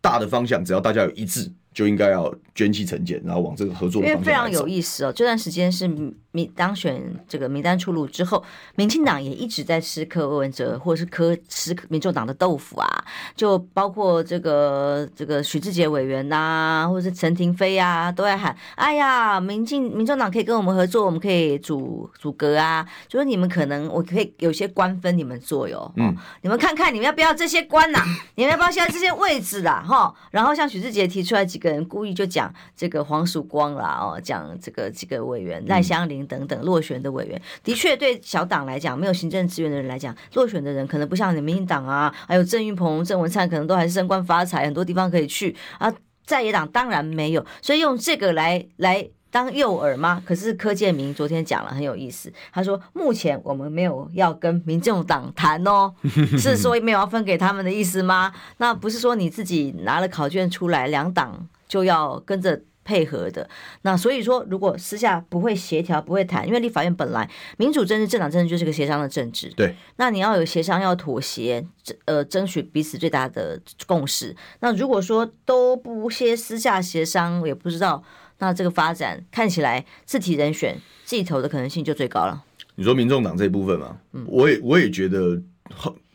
[0.00, 1.50] 大的方向只要大家有一致。
[1.74, 4.12] 就应该要卷起成见，然后往这个合作的方向。
[4.12, 8.42] 因为非常有意思哦，这段时间是民当选这个名单出炉之后，
[8.76, 28.04] 民进党也一直在吃柯文哲，或者是柯吃民众党的豆腐啊，就包括这个这个许志杰委员呐、啊，或者是陈亭飞啊，都在喊：哎呀，民进民众党可以跟我们合作，我们可以组组阁啊，就是你们可能我可以有些官分你们做哟，嗯，你们看看你们要不要这些官呐、啊？
[28.36, 29.84] 你们要不要现在这些位置啦？
[29.84, 31.58] 哈，然后像许志杰提出来几。
[31.64, 32.43] 个人故意就讲
[32.76, 45.92] 这个黄曙光啦，哦，讲这个几个委员赖香林等等落选的委员，的确对小党来讲，没有行政资源的人来讲，落选的人可能不像你民进党啊，还有郑运鹏、郑文灿，可能都还是升官发财，很多地方可以去啊。
[46.24, 49.08] 在野党当然没有，所以用这个来来。
[49.34, 50.22] 当诱饵吗？
[50.24, 55.92] 可是柯建明昨天讲了很有意思，他说目前我们没有要跟民众党谈哦，
[56.38, 58.32] 是说没有要分给他们的意思吗？
[58.58, 63.48] 那不是说你自己拿了考卷出来，两党就要跟着配合的。
[63.82, 69.74] 那所以说，如果私下不会协调、不会谈，因为立法院本来民主政治、政党政治就是个协商的政治，对。
[69.96, 71.66] 那你要有协商，要妥协，
[72.04, 74.36] 呃，争取彼此最大的共识。
[74.60, 78.04] 那如果说都不些私下协商，也不知道。
[78.38, 82.44] 那这个发展看起来，自体人选自己投的可能性就最高了。
[82.76, 85.40] 你说民众党这一部分嘛，嗯，我也我也觉得，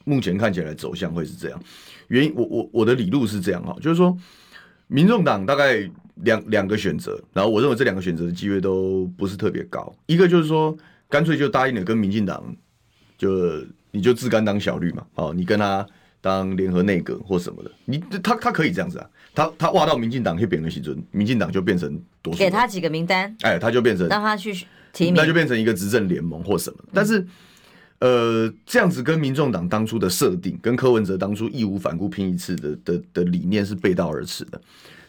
[0.05, 1.59] 目前看起来走向会是这样。
[2.09, 4.15] 原因我我我的理路是这样哈，就是说，
[4.89, 9.95] 民众党大概两两个选择，然后我认为这两个选择的机会都不是特别高。
[10.07, 10.75] 一个就是说，
[11.07, 12.43] 干脆就答应了跟民进党，
[13.17, 15.87] 就你就自甘当小绿嘛，哦，你跟他
[16.19, 19.09] 当联合内阁或什么的，你他他可以这样子啊。
[19.35, 24.51] 他他挖到民进党去变个席尊，民进党就变成多数，给他几个名单，哎，他就变成让他去
[24.91, 26.79] 提名，那就变成一个执政联盟或什么。
[26.91, 27.25] 但是，
[27.99, 34.61] 呃，这样子跟民众党当初的设定，跟柯文哲当初义无反顾拼一次的的的理念是背道而驰的。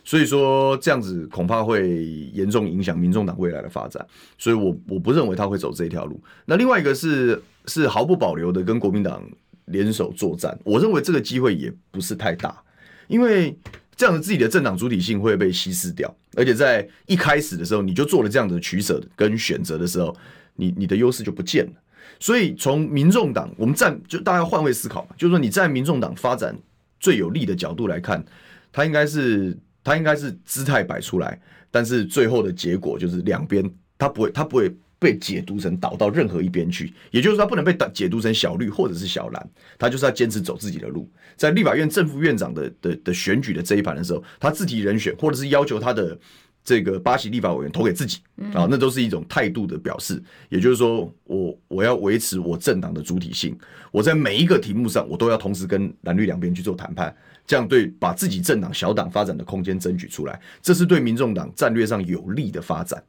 [0.05, 1.99] 所以说，这样子恐怕会
[2.33, 4.05] 严重影响民众党未来的发展。
[4.39, 6.21] 所以我我不认为他会走这条路。
[6.45, 9.23] 那另外一个是是毫不保留的跟国民党
[9.67, 12.63] 联手作战，我认为这个机会也不是太大，
[13.09, 13.57] 因为。
[13.97, 20.17] 这样子自己的政党主体性会被稀释掉，而且在一开始的时候你就做了这样的取舍跟选择的时候，
[20.55, 21.73] 你你的优势就不见了。
[22.21, 26.57] 所以从民众党，我们站就大家换位思考嘛，就是说你在民众党发展
[27.01, 28.25] 最有利的角度来看，
[28.71, 31.41] 他应该是他应该是姿态摆出来，
[31.73, 34.73] 但是最后的结果就是两边他不会他不会。
[35.01, 41.11] 被解读成倒到任何一边去，也就是说，他不能被解读成小绿或者是小蓝，他就是要坚持走自己的路。
[41.39, 46.19] 在立法院正副院长的的的选举的这一盘的时候，他自提人选，或者是要求他的
[46.63, 48.19] 这个巴西立法委员投给自己
[48.53, 50.23] 啊，那都是一种态度的表示。
[50.49, 53.59] 也就是说，我我要维持我政党的主体性，
[53.91, 57.15] 我在每一个题目上，我都要同时跟蓝绿两边去做谈判，
[57.47, 63.03] 这样对把自己政党小党发展的空间争取出来，这是对民众党战略上有利的发展。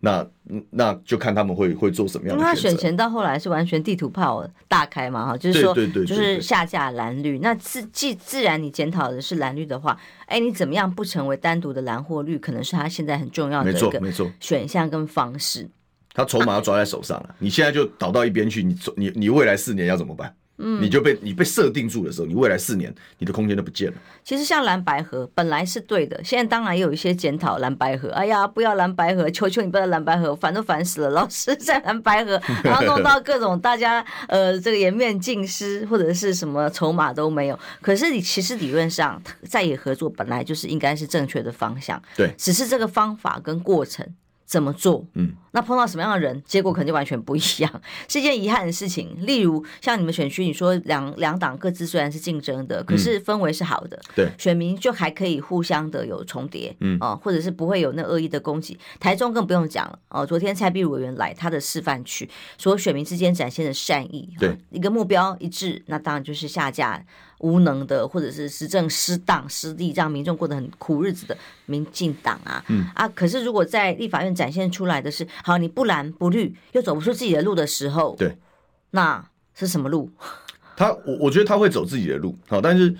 [0.00, 0.26] 那
[0.70, 2.54] 那就看他们会会做什么样的选择。
[2.54, 7.38] 因为他选前到后来是完全地图炮大开嘛，哈，就是说，就是下架蓝绿。
[7.38, 14.00] 那自既自然你检讨的是蓝绿的话，哎，你怎么样不成为单独的蓝或绿，可能是他现在很重要的一个
[14.38, 15.68] 选项跟方式。
[16.12, 20.34] 他筹码要抓在手上了，你现在就倒到一边去，你你你未来四年要怎么办？
[20.58, 23.96] 嗯，你就被你被设定住的时候，你未来四年你的空间都不见了。
[24.24, 28.10] 其实像蓝白合本来是对的，现在当然也有一些检讨蓝白合。
[28.10, 31.10] 哎呀，不要蓝白合，求求你不要蓝白合，烦都烦死了。
[31.10, 37.58] 老是在蓝白合，然后弄到各种大家呃这个颜面尽失，或者是什么筹码都没有。
[37.80, 44.06] 可是你其实理论上在野合作本来就是应该是正确的方向，对，只是这个方法跟过程。
[44.46, 45.04] 怎么做？
[45.14, 49.14] 嗯，那碰到什么样的人，结果可能就完全不一样， 是一件遗憾的事情。
[49.26, 58.78] 例如，像你们选区，你说两两党各自虽然是竞争的，可是氛围是好的，嗯、对，选民就还可以互相的有重叠，嗯哦，或者是不会有那恶意的攻击。
[59.00, 67.04] 台中更不用讲了，哦，昨天蔡壁如委员来他的示范区，所有选民之间展现的善意，对，一个目标一致，那当然就是下架。
[67.38, 72.86] 无能的，或者是施政失当失利，让民众过得很苦日子的民进党啊，嗯。
[72.94, 78.36] 啊，可是如果在立法院展现出来的是，好，你不蓝不绿，又走不出自己的路的时候，对，
[78.90, 80.10] 那是什么路？
[80.76, 82.94] 他我我觉得他会走自己的路，好，但是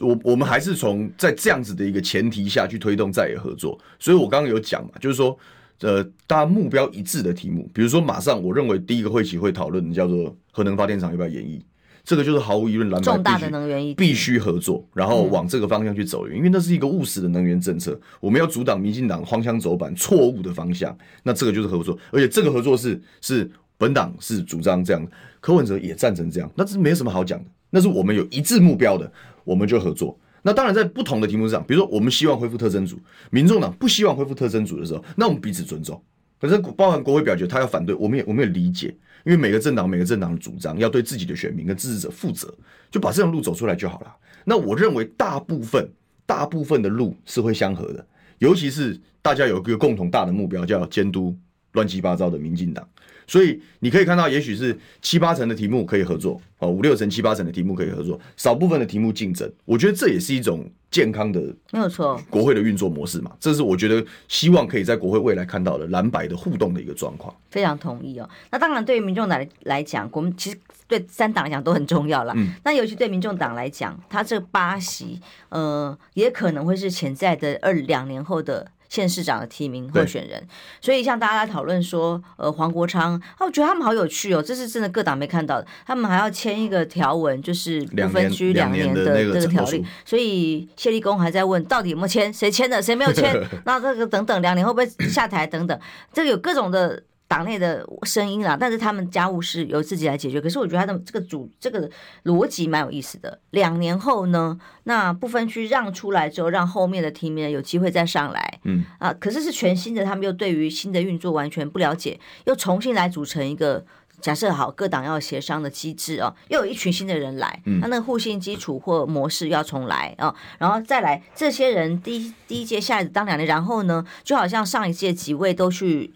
[0.00, 5.38] 我我们还是从在这样子的一个前提下去推动在野合作，所以我刚刚有讲嘛，就是说，
[5.80, 11.64] 呃，大家目标一致的题目，比如说马上我认为第一个会期会讨论的叫做核能发电厂要不要延役。
[12.04, 17.98] 这个就是毫无疑问，蓝白必须必须合作，然后往这个方向去走，因为那是一个务实的能源政策。
[18.20, 25.06] 我们要阻挡民进党荒腔走板、错误的方向，那这个就是合作，而且这个合作是是本党是主张这样，
[25.40, 27.50] 柯文哲也赞成这样，那这没什么好讲的。
[27.70, 29.10] 那是我们有一致目标的，
[29.42, 30.16] 我们就合作。
[30.42, 32.98] 那当然在不同的题目上，比如说我们希望恢复特征组，
[33.30, 35.98] 民众党不希望恢复特征组的时候，那我们彼此尊重。
[36.38, 38.94] 可是包含国会表决，他要反对，我们也我们也理解。
[39.24, 42.54] 因为每个政党每个政党的主张要对自己的选民跟支持者负责，
[42.90, 44.14] 就把这条路走出来就好了。
[44.44, 45.90] 那我认为大部分
[46.26, 48.06] 大部分的路是会相合的，
[48.38, 51.36] 尤其是大家有一个共同大的目标，叫监督
[51.72, 52.86] 乱七八糟的民进党。
[53.26, 59.50] 所以你可以看到，也许是七八成的题目可以合作，哦，五六成、七八成的题目可以合作，少部分的题目竞争。
[59.64, 61.40] 我觉得这也是一种健康的，
[61.72, 63.32] 没有错，国会的运作模式嘛。
[63.40, 67.34] 这是我觉得希望可以在国会未来看到的蓝白的互动的一个状况。
[67.50, 68.28] 非常同意哦。
[68.50, 70.56] 那当然，对于民众党来来讲，我们其实
[70.86, 72.32] 对三党来讲都很重要了。
[72.36, 72.52] 嗯。
[72.64, 78.70] 那尤其对民众党来讲，他这八席，呃，也可能会是潜在的二两年后的。
[78.94, 80.40] 县市长的提名候选人，
[80.80, 93.34] 所以像大家来讨论说，呃，黄国昌，啊，我觉得他们好有趣哦，这是真的各党没看到的，他们还要签一个条文，就是不分区两年的这个条例，所以谢立功还在问到底有没有签，谁签的，谁没有签，
[93.66, 95.76] 那这个等等，两年会不会下台等等，
[96.12, 97.02] 这个有各种的。
[97.26, 100.40] 党内的声音啦，但是他们家务事由自己来解决。
[100.40, 101.90] 可是我觉得他的这个主这个
[102.24, 103.40] 逻辑蛮有意思的。
[103.50, 108.60] 两年后呢，那不分区让出来之后，让后面的提名人有机会再上来。
[108.64, 113.84] 嗯啊，可是是全新的，他们又对于新的运作完全不了解，又重新来组成一个
[114.20, 126.12] 假设好各党要协商的机制哦，又有一群新的人来，他那个互信基础或模式要重来啊，然后再来这些人第一第一届下来当两年，然后呢，就好像上一届几位都去。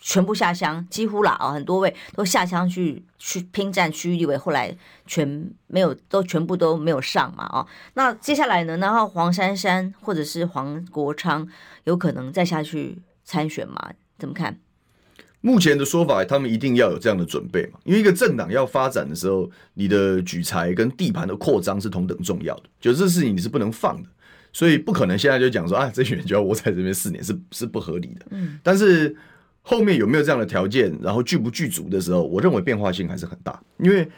[0.00, 4.74] 全部下乡，几乎啦啊，很多位都下乡去去拼战区域立委，后来
[5.06, 7.66] 全没有，都全部都没有上嘛啊。
[7.94, 8.78] 那接下来呢？
[8.78, 11.46] 然后黄珊珊或者是黄国昌
[11.84, 13.92] 有可能再下去参选吗？
[14.18, 14.58] 怎么看？
[15.42, 24.08] 目前的说法，他们一定要有这样的准备嘛，因为一个政党要发展的时候，你的举才跟地盘的扩张是同等重要的，就这事情你是不能放的，
[24.50, 28.26] 所以不可能现在就讲说啊，这群人就要窝在这边四年，是是不合理的。
[28.30, 29.14] 嗯，但是。
[29.62, 33.62] 后面有没有这样的条件，然后具不具足的时候，我认为变化性还是很大。
[33.78, 34.08] 因为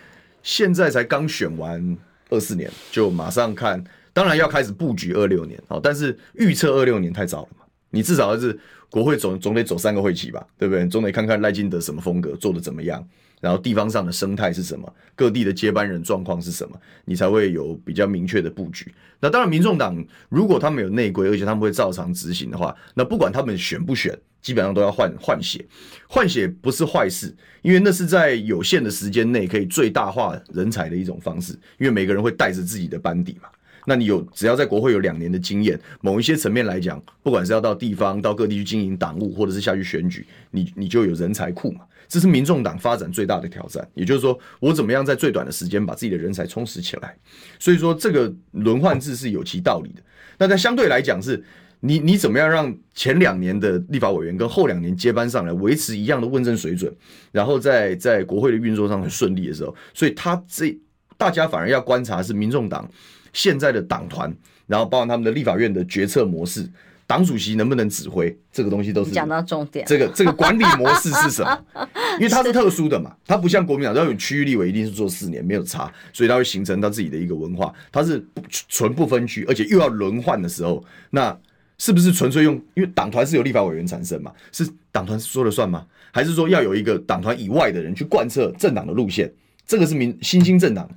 [0.42, 1.96] 现在才刚选完
[2.30, 7.64] 二四年，就马上看，当然要开始布局二六年，好，但是预测二六年太早了嘛。
[7.90, 10.86] 你至少还是国会总总得走三个会期吧，对不对？
[10.86, 13.06] 总得看看赖金德什么风格，做得怎么样，
[13.40, 18.94] 然后地方上的生态是什么，各地的接班人状况是什么，你才会有比较明确的布局。
[19.20, 24.18] 那当然，民众党如果他们有内规，而且他们会照常执行的话，那不管他们选不选。
[24.42, 25.64] 基本上都要换换血，
[26.08, 31.52] 换血不是坏事，因为那是在有限的时间内可以最大化人才的一种方式。
[31.78, 33.48] 因为每个人会带着自己的班底嘛，
[33.86, 41.82] 那你有只要在国会有两年的经验，某一些层面来讲，不管是要到地方到各地去经营党务，或者是下去选举，你你就有人才库嘛。
[42.08, 47.16] 这是民众党发展最大的挑战，也就是说，我怎么样在最短的时间把自己的人才充实起来。
[47.58, 50.02] 所以说，这个轮换制是有其道理的。
[50.36, 51.42] 那在相对来讲是。
[51.84, 56.94] 你你怎么样让前两年的立法委员跟后两年接班上来维持一样的问政水准，
[57.32, 60.78] 然后在在国会的运作上很顺利的时候，所以他这
[61.16, 62.88] 大家反而要观察是民众党
[63.32, 64.32] 现在的党团，
[64.68, 66.70] 然后包括他们的立法院的决策模式，
[67.04, 69.84] 党主席能不能指挥，这个东西都是讲到重点。
[69.84, 71.64] 这个这个管理模式是什么？
[72.18, 77.72] 因为它是特殊的嘛，它不像国民党要有区域立委一定是做四年没有差，所以它会形成它自己的一个文化。
[77.90, 78.24] 它是
[78.68, 81.36] 纯不分区，而且又要轮换的时候，那
[81.78, 82.54] 是不是纯粹用？
[82.74, 85.86] 因为党团是由立法委员产生嘛，是党团说了算吗？
[86.12, 89.32] 还是说要有一个党团以外的人去贯彻政党的路线？
[89.66, 90.88] 这个是民新兴政党。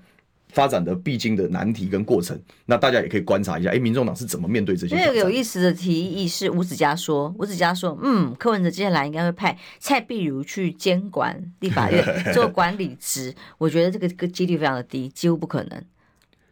[0.49, 4.95] 发展的必经的难题跟过程，那大家也可以观察一下，哎，民众党是怎么面对这些？
[5.03, 12.01] 有个有意思的提议是吴子嘉说，吴子嘉说，嗯，柯文哲接下来应该会派蔡碧如去监管立法院
[12.33, 15.83] 做管理职，我觉得这个个几率非常的低，几乎不可能。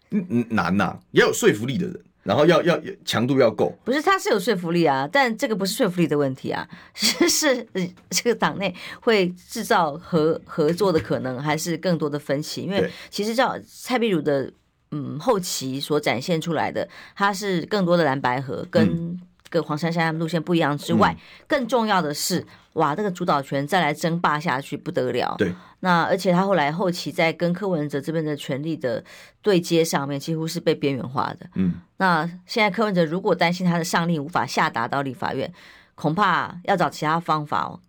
[0.10, 1.98] 嗯嗯，难呐、啊，也有说服力的人。
[2.24, 7.68] 然后要要强度要够，不是他是有说服力啊，但这个不是说服力的问题啊， 是是
[8.10, 12.62] 这个党内会制造合合作的可能，还是更多的分歧？
[12.62, 14.52] 因为其实叫蔡壁如的
[14.92, 19.20] 嗯后期所展现出来的，他是更多的蓝白合跟
[19.54, 22.44] 跟黄珊珊路线不一样之外，嗯、更重要的是。
[22.74, 25.36] 哇，这个主导权再来争霸下去不得了。
[25.38, 29.04] 对，那而且他后来后期在跟柯文哲这边的权力的
[29.44, 31.48] 对接上面，几乎是被边缘化的。
[31.54, 35.54] 嗯，那现在柯文哲如果担心他的上令无法下达到立法院，
[35.94, 37.80] 恐怕要找其他方法哦。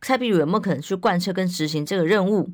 [0.00, 2.50] 蔡壁如有没有可能去贯彻跟执行这个任务？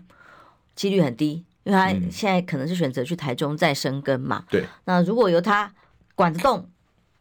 [0.75, 4.45] 几率很低，因为他现在可能是选择去台中再生根嘛。
[4.51, 5.73] 对，那如果由他
[6.15, 6.69] 管得动。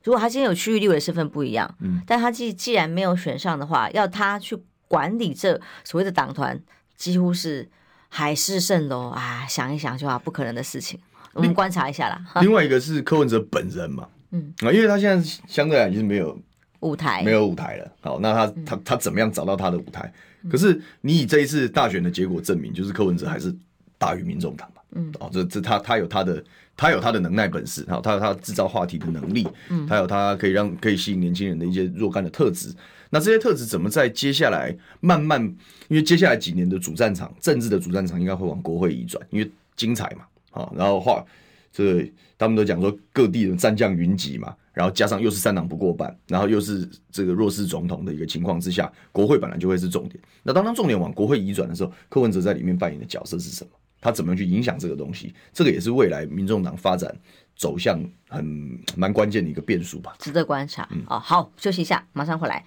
[0.07, 6.57] 如果他今天有区域立委的身份不一样，嗯，但他既既然没有选上的话，要他去管理这所谓的党团，
[6.95, 7.67] 几乎是
[8.07, 9.45] 海市蜃楼啊！
[9.49, 10.97] 想一想就好，不可能的事情。
[11.33, 12.25] 我们观察一下啦。
[12.39, 16.39] 另外一个是柯文哲本人嘛，嗯啊，因为他现在相对来讲是没有
[16.79, 17.91] 舞台，没有舞台了。
[17.99, 20.09] 好，那他他他怎么样找到他的舞台？
[20.49, 23.53] 可是你以这一次大选的结果证明，就是柯文哲还是
[23.97, 24.81] 大于民众党嘛。
[24.91, 26.41] 嗯，哦，这这他他有他的。
[26.77, 32.71] 他有他的能耐本事，好，他有他制造话题的能力，嗯，他有他可以让可以吸引年轻人的一些若干的特质。
[33.09, 35.41] 那这些特质怎么在接下来慢慢，
[35.87, 41.25] 因为接下来几年的主战场，政治的主战场应该会往国会移转，因为精彩嘛，好，然后话
[41.71, 42.07] 这个
[42.37, 50.21] 他们都讲说各地的战将云集嘛，然后加上又是三党不过半，然后又是这个弱势总统的一个情况之下，国会本来就会是重点。
[50.43, 53.71] 那当当重点往国会移转的时候，柯文哲在里面扮演的角色是什么？
[54.01, 55.33] 他怎么去影响这个东西？
[55.53, 57.13] 这个也是未来民众党发展
[57.55, 60.87] 走向很蛮关键的一个变数吧，值得观察。
[60.91, 62.63] 嗯，哦，好，休息一下，马上回来。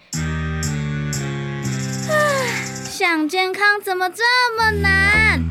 [2.85, 4.23] 想健康怎么这
[4.57, 5.41] 么难？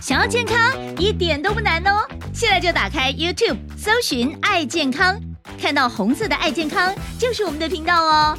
[0.00, 2.06] 想要健康一点都不难哦！
[2.32, 5.18] 现在就打开 YouTube，搜寻“爱健康”，
[5.58, 8.38] 看到红色的“爱健康”就是我们的频道哦。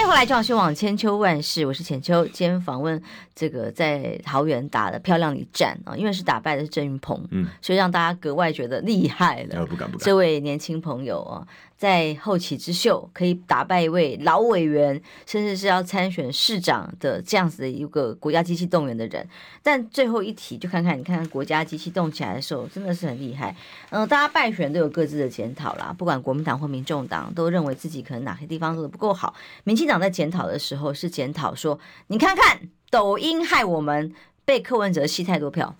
[0.11, 2.25] 欢迎回来，中广新闻网千秋万世，我是浅秋。
[2.25, 3.01] 今天访问
[3.33, 9.65] 这个在桃园打的漂亮一战啊，因为是打败的是郑云鹏，嗯，所以让大家格外觉得厉害了。
[9.65, 11.47] 不敢不敢，这位年轻朋友啊。
[11.77, 19.27] 在后起之秀可以打败一位老委员，甚至是要参选市长的这样子的一个国家机器动员的人，
[19.63, 23.55] 但最后一题就看看，你看看国家机器动起来的时候，真的是很厉害。
[23.89, 29.33] 嗯，大家败选都有各自的检讨啦，不管国民党或民众党都认为自己可能哪些地方做的不够好。
[29.63, 35.75] 民进党在检讨的时候是检讨说，你看看抖音害我们被柯文哲吸太多票，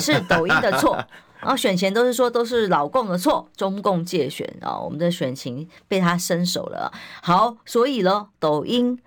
[0.00, 0.96] 是抖音的错。
[1.38, 6.90] 然后选前都是说都是老共的错，中共借选啊，我们的选情被他伸手了。
[7.22, 8.98] 好，所以呢，抖音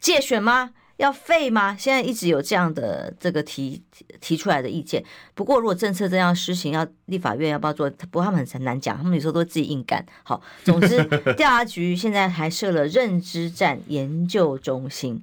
[0.00, 0.70] 借选吗？
[1.02, 1.76] 要废吗？
[1.76, 3.82] 现在一直有这样的这个提
[4.20, 5.02] 提出来的意见。
[5.34, 7.90] 不过如果政策这样施行，要立法院要不要做？
[7.90, 10.04] 不过他们很难讲，他们有时候都自己硬干。
[10.22, 11.02] 好，总之
[11.36, 15.20] 调查局现在还设了认知战研究中心。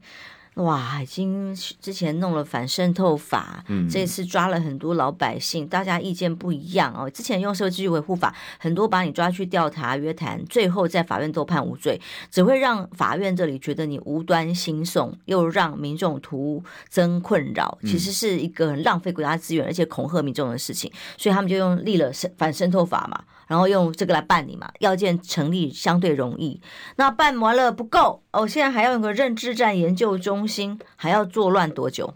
[0.59, 7.09] 哇，已经之前弄了反渗透法，嗯，这次抓了很多老百姓，大家意见不一样哦。
[7.09, 23.23] 之前用社会秩序维护法，很多把你抓去调查约谈，最后在法院都判无罪，只会让法院这里觉得你无端兴讼，又让民众徒增困扰，其实是一个很浪费国家资源而且恐吓民众的事情，所以他们就用立了反渗透法嘛。
[23.49, 26.61] 然后用这个来办理嘛，要件成立相对容易。
[26.97, 32.13] 那办完了不够哦，现在还要有个认知战研究中心，还要作乱多久？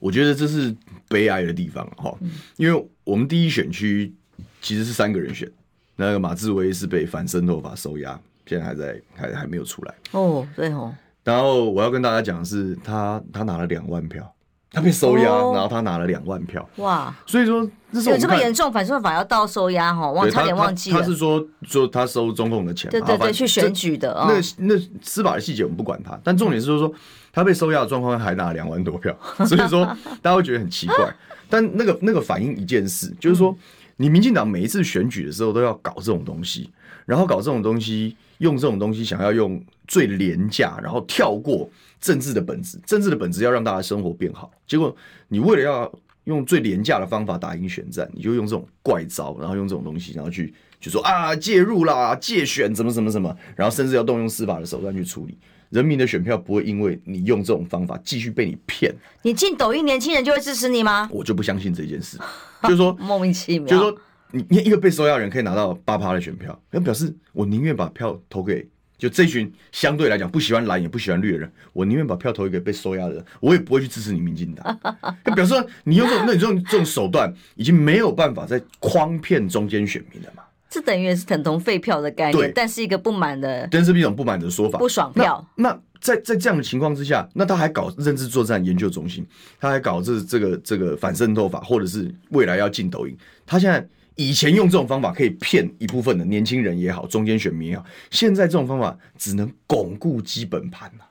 [0.00, 0.74] 我觉得这是
[1.08, 2.12] 悲哀的地方哈，
[2.56, 4.12] 因为我们第一选区
[4.60, 5.48] 其实是三个人选，
[5.94, 9.94] 那个马志威是被反渗透法收押，现在还在还还没有出来。
[10.10, 10.92] 哦，对哦。
[11.22, 14.34] 然后我要跟大家讲的是，他他拿了两万票，
[14.72, 16.66] 他被收押，哦、然后他拿了两万票。
[16.76, 17.12] 哇！
[17.26, 21.02] 所以说，这是我有这么严重，反送法要到收押哈，忘差点忘记了他。
[21.02, 24.14] 他是说说他收中共的钱，对对对，去选举的。
[24.28, 26.92] 那那司法的细节我们不管他，但重点是说说
[27.32, 29.84] 他被收押的状况还拿了两万多票， 所以说
[30.22, 31.12] 大家会觉得很奇怪。
[31.48, 33.52] 但那个那个反映一件事，就是说
[33.96, 36.70] 你民进党每一次选举的时候都要搞这种东西，
[37.06, 41.70] 然后搞这种东西，用这种东西想要用最廉价，然后跳过
[42.00, 44.50] 政治的本质，政治的本质要让大家生活变好。
[44.66, 44.94] 结果
[45.28, 45.90] 你为了要
[46.24, 55.38] 用最廉价的方法打赢选战，你就用这种怪招，然后用这种东西，然后去就说啊介入啦、借选怎么怎么怎么，然后甚至要动用司法的手段去处理。
[55.68, 58.92] 人民的选票不会因为你用这种方法继续被你骗。
[59.22, 61.08] 你进抖音，年轻人就会支持你吗？
[61.12, 62.18] 我就不相信这件事。
[62.64, 63.98] 就是说 莫名其妙，就是说
[64.32, 68.66] 你你一个被收押人可以拿到八趴的选票，那表示我宁愿把票投给
[68.98, 74.78] 就这群相对来讲不喜欢蓝也不喜欢绿的人，我宁愿把票投给被收押的人，我也不会去支持你民进党。
[75.24, 80.42] 那表示说你用这种那你这种这种手段已经没有办法在诓骗中间选民了嘛？
[80.68, 85.44] 这等于是等同废票的概念，但是一个不满的，但是一种不满的说法，不爽票。
[85.56, 89.26] 那，那在在这样的情况之下，那他还搞认知作战研究中心，
[89.58, 93.16] 他还搞这这个这个反渗透法，或者是未来要进抖音。
[93.44, 93.84] 他现在
[94.20, 101.09] 以前用这种方法可以骗一部分的年轻人也好，中间选民也好，现在这种方法只能巩固基本盘了。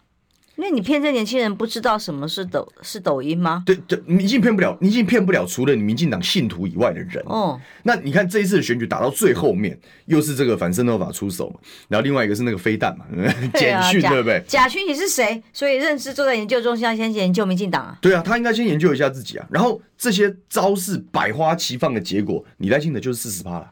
[0.59, 3.63] 因为你骗这年轻人不知道什么是抖是抖音吗？
[3.65, 7.23] 对对，你已经骗不了，你已经骗不了除了你民进党信徒以外的人。
[7.27, 13.05] 哦，那你看这一次的选举打到最后面，又是这个反渗透法出手嘛，然后另外一个是那个飞弹嘛，
[13.55, 14.43] 简讯对不对？
[14.49, 15.41] 假讯你是谁？
[15.53, 17.97] 所以认识坐在研究中心要先研究民进党啊。
[18.01, 19.47] 对啊，他应该先研究一下自己啊。
[19.49, 23.71] 然后这些招式百花齐放的结果，你赖清德就是四十趴了。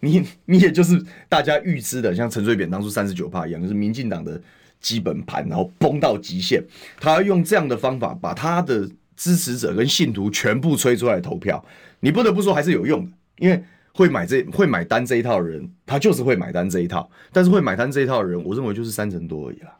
[0.00, 4.40] 你你也就是大家预知的，像陈水扁当初三十九趴一样，就是民进党的。
[4.80, 6.62] 基本盘，然后崩到极限，
[6.98, 11.62] 他要用这样的方法把他的支持者跟信徒全部吹出来投票。
[12.00, 13.62] 你不得不说还是有用的，因为
[13.92, 17.10] 会买这会买单这一套的人，他就是会买单这一套。
[17.32, 19.76] 但是会买单这一套的人，我认为就是三成多而已啦。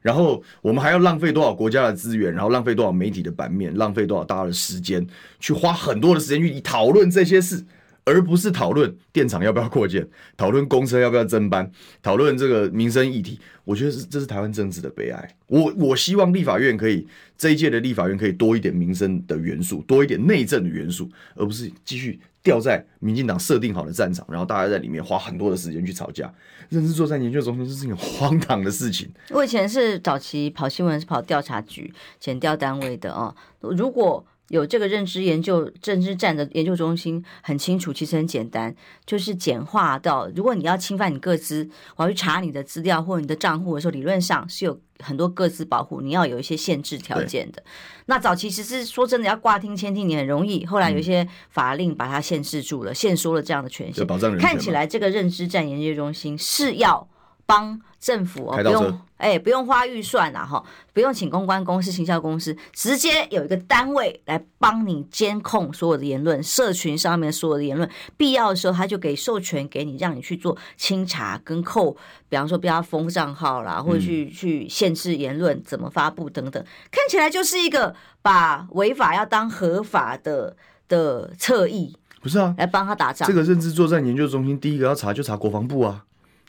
[0.00, 5.04] 然后我们还要浪费多少国家的资源，然后浪费多少媒体的版面，浪费多少大家的时间，
[5.40, 7.64] 去花很多的时间去讨论这些事。
[8.06, 11.68] 而不是讨论电厂要不要扩建，讨论公车要不要增班，
[12.00, 15.36] 讨论这个民生议题，我觉得是这是台湾政治的悲哀。
[15.48, 17.04] 我我希望立法院可以
[17.36, 26.32] 这一届的立法院可以多一点民生的元素，多一点内政的元素，而不是继续掉在民进党设定好的战场，然后大家在里面花很多的时间去吵架。
[26.68, 29.08] 认知作战研究中心这是一件荒唐的事情。
[29.30, 33.34] 我以前是早期跑新闻，是跑调查局、检调单位的啊。
[33.60, 38.74] 如果有这个认知研究、认知战的研究中心，很清楚，其实很简单，
[39.04, 47.62] 就是简化到，如果你要侵犯你个资，我要去查你的资料或者你的账户的时候，理论上是有很多个资保护，你要有一些限制条件的。
[48.06, 54.06] 那早期其实说真的，要挂听、签听你很容易，后来有一些法令把它限制住了，限缩了这样的权限。
[54.38, 57.08] 看起来这个认知战研究中心是要
[57.46, 59.00] 帮政府哦，不用。
[59.16, 67.88] 哎，不用花预算啦，哈，不用请公关公司、行销公司，直接有一个单位来帮你监控所有的言论，社群上面所有的言论，
[68.18, 71.96] 必要的时候他就给授权给你，让你去做清查跟扣，
[72.28, 80.54] 比方说不要封账号啦，或者去去限制言论怎么发布等等，看起来就是一个把违法要当合法的
[80.88, 83.26] 的侧翼，不是啊，来帮他打仗。
[83.26, 86.04] 这个认知作战研究中心第一个要查就查国防部啊。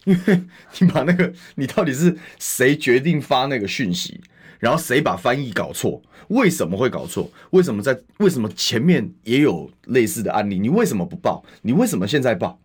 [0.08, 0.42] 因为
[0.80, 4.22] 你把那个，你到底是谁决定发那个讯息，
[4.58, 6.02] 然后谁把翻译搞错？
[6.30, 7.30] 为什么会搞错？
[7.52, 10.58] 为什么在为什么前面也有类似的案例？
[10.58, 11.44] 你为什么不报？
[11.62, 12.58] 你为什么现在报？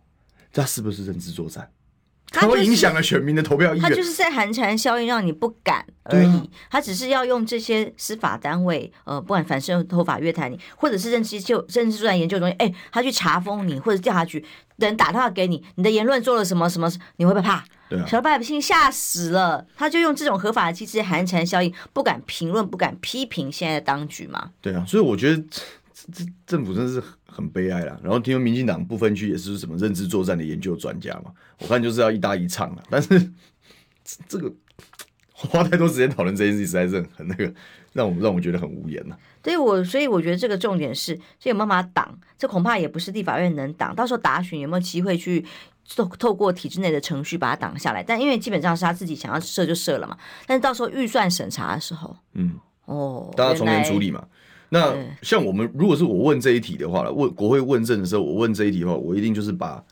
[0.53, 1.69] 这是不是认知作战？
[2.31, 3.89] 它会影响了选民的投票意愿。
[3.89, 6.49] 他就是在寒蝉效应，让你不敢而已。
[6.69, 14.43] 他只是要用这些司法单位，呃，不管反渗透法约谈你，或者是认知就认知作战研究中心，哎，他去查封你，或者调查局
[14.77, 17.63] 等打电话给你，你的言论做了什么什么，你会不会怕？
[17.89, 19.65] 对啊，小百姓吓死了。
[19.75, 24.51] 他就用这种合法的机制寒蝉效应，不敢评论，不敢批评现在的当局嘛。
[24.61, 25.43] 对啊，所以我觉得。
[26.11, 27.97] 这政府真的是很悲哀啦。
[28.03, 32.83] 然后听说民进党不分区也是什么认知作战的研究专家嘛，我看就是要一搭一唱了。
[32.89, 33.31] 但是
[34.27, 34.51] 这个
[35.31, 37.53] 花太多时间讨论这件事，实在是很那个，
[37.93, 39.15] 让我让我觉得很无言呐。
[39.41, 42.17] 对我，所以我觉得这个重点是，这有没有办法挡？
[42.37, 43.95] 这恐怕也不是立法院能挡。
[43.95, 45.45] 到时候答询有没有机会去
[45.95, 48.03] 透透过体制内的程序把它挡下来？
[48.03, 50.17] 但因为基本上是他自己想要设就设了嘛。
[50.45, 52.53] 但是到时候预算审查的时候，嗯，
[52.85, 54.25] 哦，大家从严处理嘛。
[54.69, 59.83] 那像我们，如果是我问这一题的话，问国会问政的时候，我问这一题的话，我一定就是把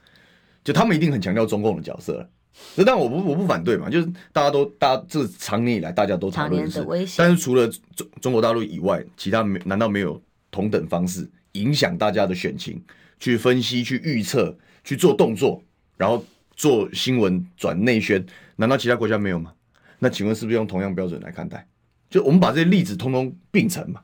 [0.63, 2.29] 就他们一定很强调中共的角色了。
[2.75, 6.69] 那但我不我不反对嘛，就是大家都大家这长年以来大家都讨论的
[7.05, 12.81] 是，但是除了中中国大陆以外，其他没难道没有同等方式影响大家的选情，
[13.19, 15.61] 去分析、去预测、去做动作，
[15.97, 16.23] 然后
[16.55, 18.23] 做新闻转内宣？
[18.55, 19.53] 难道其他国家没有吗？
[19.99, 21.67] 那请问是不是用同样标准来看待？
[22.09, 24.01] 就我们把这些例子通通并成嘛，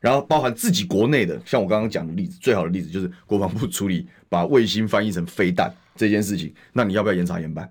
[0.00, 7.70] 然后包含自己国内的，像我刚刚讲的例子，最好的例子就是国防部处理把卫星翻译成飞弹这件事情，那你要不要严查严办？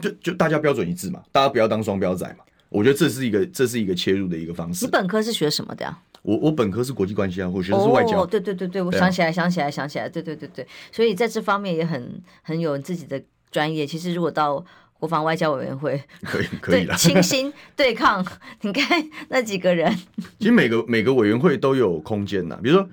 [0.00, 2.44] 就就大家标准一致嘛，大家不要当双标仔嘛。
[2.68, 4.84] 我觉得这是一个这是一个切入的一个方式。
[4.84, 5.98] 你本科是学什么的呀？
[6.22, 8.22] 我我本科是国际关系啊，我学的是外交。
[8.22, 13.86] 哦，对对对对，我想起来想起来想起来，对对对对，所以在这方面也很很有自己的专业。
[13.86, 14.62] 其实如果到
[14.98, 18.24] 国防外交委员会， 可以可以了，清新对抗，
[18.60, 19.90] 你看那几个人。
[20.38, 22.88] 其实每个每个委员会都有空间呐，比如说。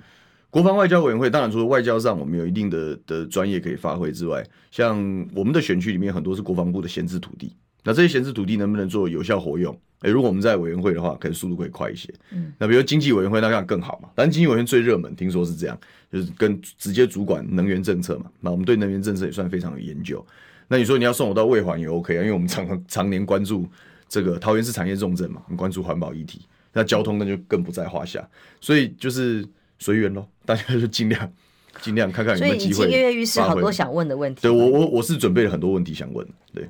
[0.56, 4.96] 国防外交委员会当然除了外交上我们有一定的的专业可以发挥之外，像
[5.34, 7.54] 我们的选区里面很多是国防部的闲置土地，
[7.84, 9.78] 那这些闲置土地能不能做有效活用？
[10.00, 12.08] 诶，如果我们在委员会的话，可能速度会快一些。
[12.30, 14.08] 嗯，那比如经济委员会那这样更好嘛？
[14.14, 15.78] 但经济委员会最热门，听说是这样，
[16.10, 18.30] 就是跟直接主管能源政策嘛。
[18.40, 20.26] 那我们对能源政策也算非常有研究。
[20.68, 23.68] 那你说你要送我到卫环也 OK 啊，因为我们常常年关注
[24.08, 28.26] 这个桃园市产业重镇嘛，我们关注环保议题，那交通那就更不在话下。
[28.58, 29.46] 所以就是。
[29.78, 31.32] 随缘喽，大家就尽量
[31.82, 32.74] 尽量看看有没有机会。
[32.74, 34.42] 所以已经跃跃欲试，好多想问的问题。
[34.42, 36.26] 对我我我是准备了很多问题想问。
[36.54, 36.68] 对，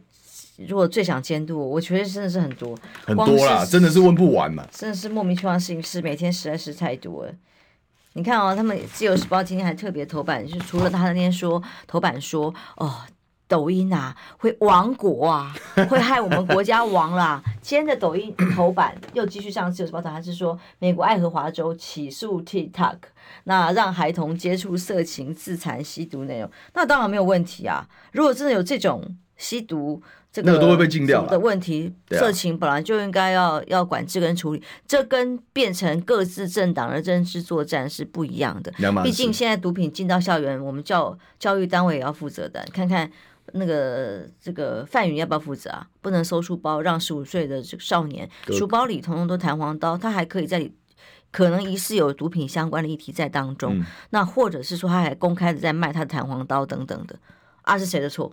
[0.67, 4.67] 如果最想监督我，我觉得真的是很多很多啦，真的是问不完嘛。
[4.73, 7.33] 真的是莫名其妙的事情，是每天实在是太多了。
[8.15, 13.01] 你看哦，他们自由时报今天还特别头版，就除了他那天说头版说哦。
[13.49, 15.55] 抖音啊，会亡国啊，
[15.89, 17.41] 会害我们国家亡啦！
[17.63, 22.97] 今天的抖音头版又继续上自由时报道，还是说美国爱荷华州起诉 TikTok，
[23.45, 27.89] 那让孩童接触色情、自残、吸毒内容，那当然没有问题啊。
[28.13, 38.73] 如果真的有这种吸毒这个，那个都会被禁掉的问题，色情本来就应该要要管制跟处理，这跟变成各自政党的政治作战是不一样的。
[39.05, 43.09] 毕竟现在毒品进到校园，我们教教育单位也要负责的，看看。
[43.53, 45.89] 那个这个范云要不要负责啊？
[46.01, 50.75] 不能收书包，让十五岁的这个少年书包里通通都弹簧刀，他还可以在里
[51.31, 53.79] 可能疑似有毒品相关的议题在当中。
[53.79, 57.19] 嗯、那或者是说他还公开的在卖他的弹簧刀等等的，
[57.63, 58.33] 啊，是谁的错？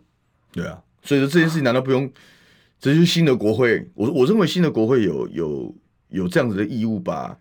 [0.51, 2.11] 对啊，所以说这件事情难道不用？
[2.79, 5.75] 这就是新的国会，我我认为新的国会有有
[6.09, 7.37] 有这样子的义务，把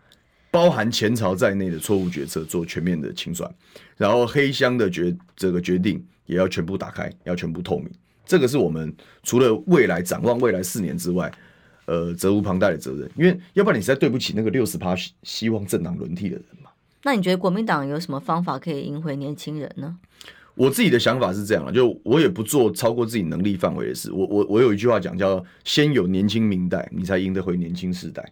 [0.53, 3.53] 包含前朝在内的错误决策做全面的清算，
[3.97, 6.07] 然后黑箱的决这个决定。
[6.33, 7.89] 也要全部打开，要全部透明，
[8.25, 11.31] 这个是我们除了未来展望未来四年之外，
[11.85, 13.11] 呃，责无旁贷的责任。
[13.17, 16.71] 因为要不然你实在对不起那个六十趴希望政党轮替的人嘛。
[17.05, 19.97] 那你觉得国民党有什么方法可以赢回年轻人呢？
[20.55, 24.13] 我自己的想法是这样了，就我也不做超过自己能力范围的事。
[24.13, 28.23] 我我我有一句话讲叫“先有年轻明代，你才赢得回年轻世代”。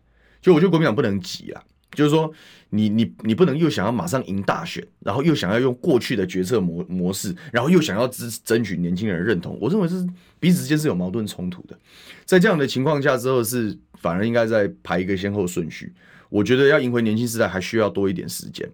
[0.41, 1.63] 就我觉得国民党不能急啊。
[1.93, 2.33] 就是说
[2.71, 9.59] 你，你你不能又想要马上赢大选，然后又想要用过去的决策模模式，然后又想要支争取年轻人认同。
[9.61, 10.07] 我认为是
[10.39, 11.79] 彼此之间是有矛盾冲突的。
[12.25, 15.93] 在这样的情况下之后，是反而应该再排一个先后顺序。
[16.29, 18.65] 我觉得要赢回年轻世代，还需要多一点时间，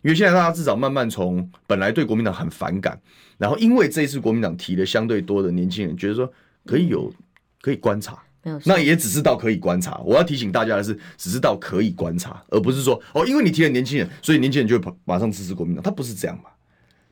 [0.00, 2.98] 因为现在大家至少慢慢从本来对国民党很反感，
[3.36, 6.32] 然后因为这一次国民党提的相对多的年轻人，觉得说
[6.64, 7.12] 可以有
[7.60, 8.22] 可以观察。
[8.64, 10.00] 那也只是到可以观察。
[10.04, 15.82] 我要提醒大家的是，只是到可以观察，而不是说哦，因为你提了年轻人，所以年轻人就会马上支持国民党。
[15.82, 16.50] 他不是这样嘛？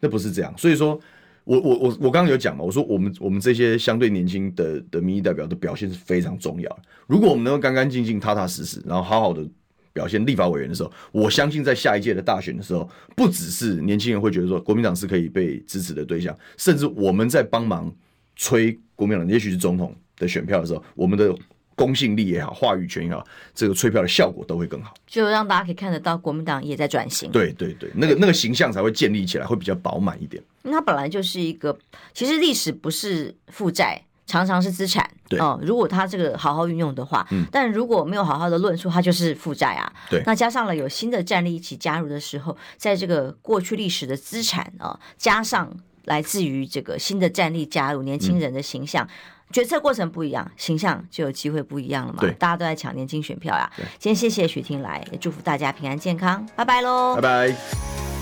[0.01, 0.53] 那不是这样。
[0.59, 0.99] 所以说，
[1.45, 6.83] 我我我我刚刚有讲嘛，我说我们我们这些相对年轻的的民意代表的表现是非常重要的。
[7.07, 9.47] 如果我们能够干干净净、踏踏实实，然后好好的
[9.93, 17.93] 表现立法委员的时候，我相信在下一届的大选的时候，不只是年轻人会觉得说国民党是可以被支持的对象，甚至我们在帮忙
[18.37, 19.95] 催国民党，也许是总统。
[20.21, 21.35] 的选票的时候，我们的
[21.75, 24.93] 公信力也好，话语权也好，这个催票的效果都会更好。
[25.07, 27.31] 就让大家可以看得到，国民党也在转型。
[27.31, 30.43] 对对对，那个那个形象才会建立起来，会比较饱满一点。
[30.63, 31.77] 那它本来就是一个，
[32.13, 35.11] 其实历史不是负债，常常是资产。
[35.27, 39.91] 对哦，如果他这个好好运用的话，嗯，但如果没有好好的论述，它就是负债啊。
[40.11, 49.07] 对，那加上了有新的战力一起加入的时候，在这个过去历史的资产啊、哦，加上来自于这个新的战力加入，年轻人的形象。
[49.07, 49.11] 嗯
[49.53, 52.21] 决策过程不一样，形象就有机会不一样了嘛。
[52.21, 53.71] 对，大家都在抢年轻选票呀。
[53.99, 57.17] 今天谢谢许婷来，也祝福大家平安健康，拜拜喽。
[57.17, 58.20] 拜拜。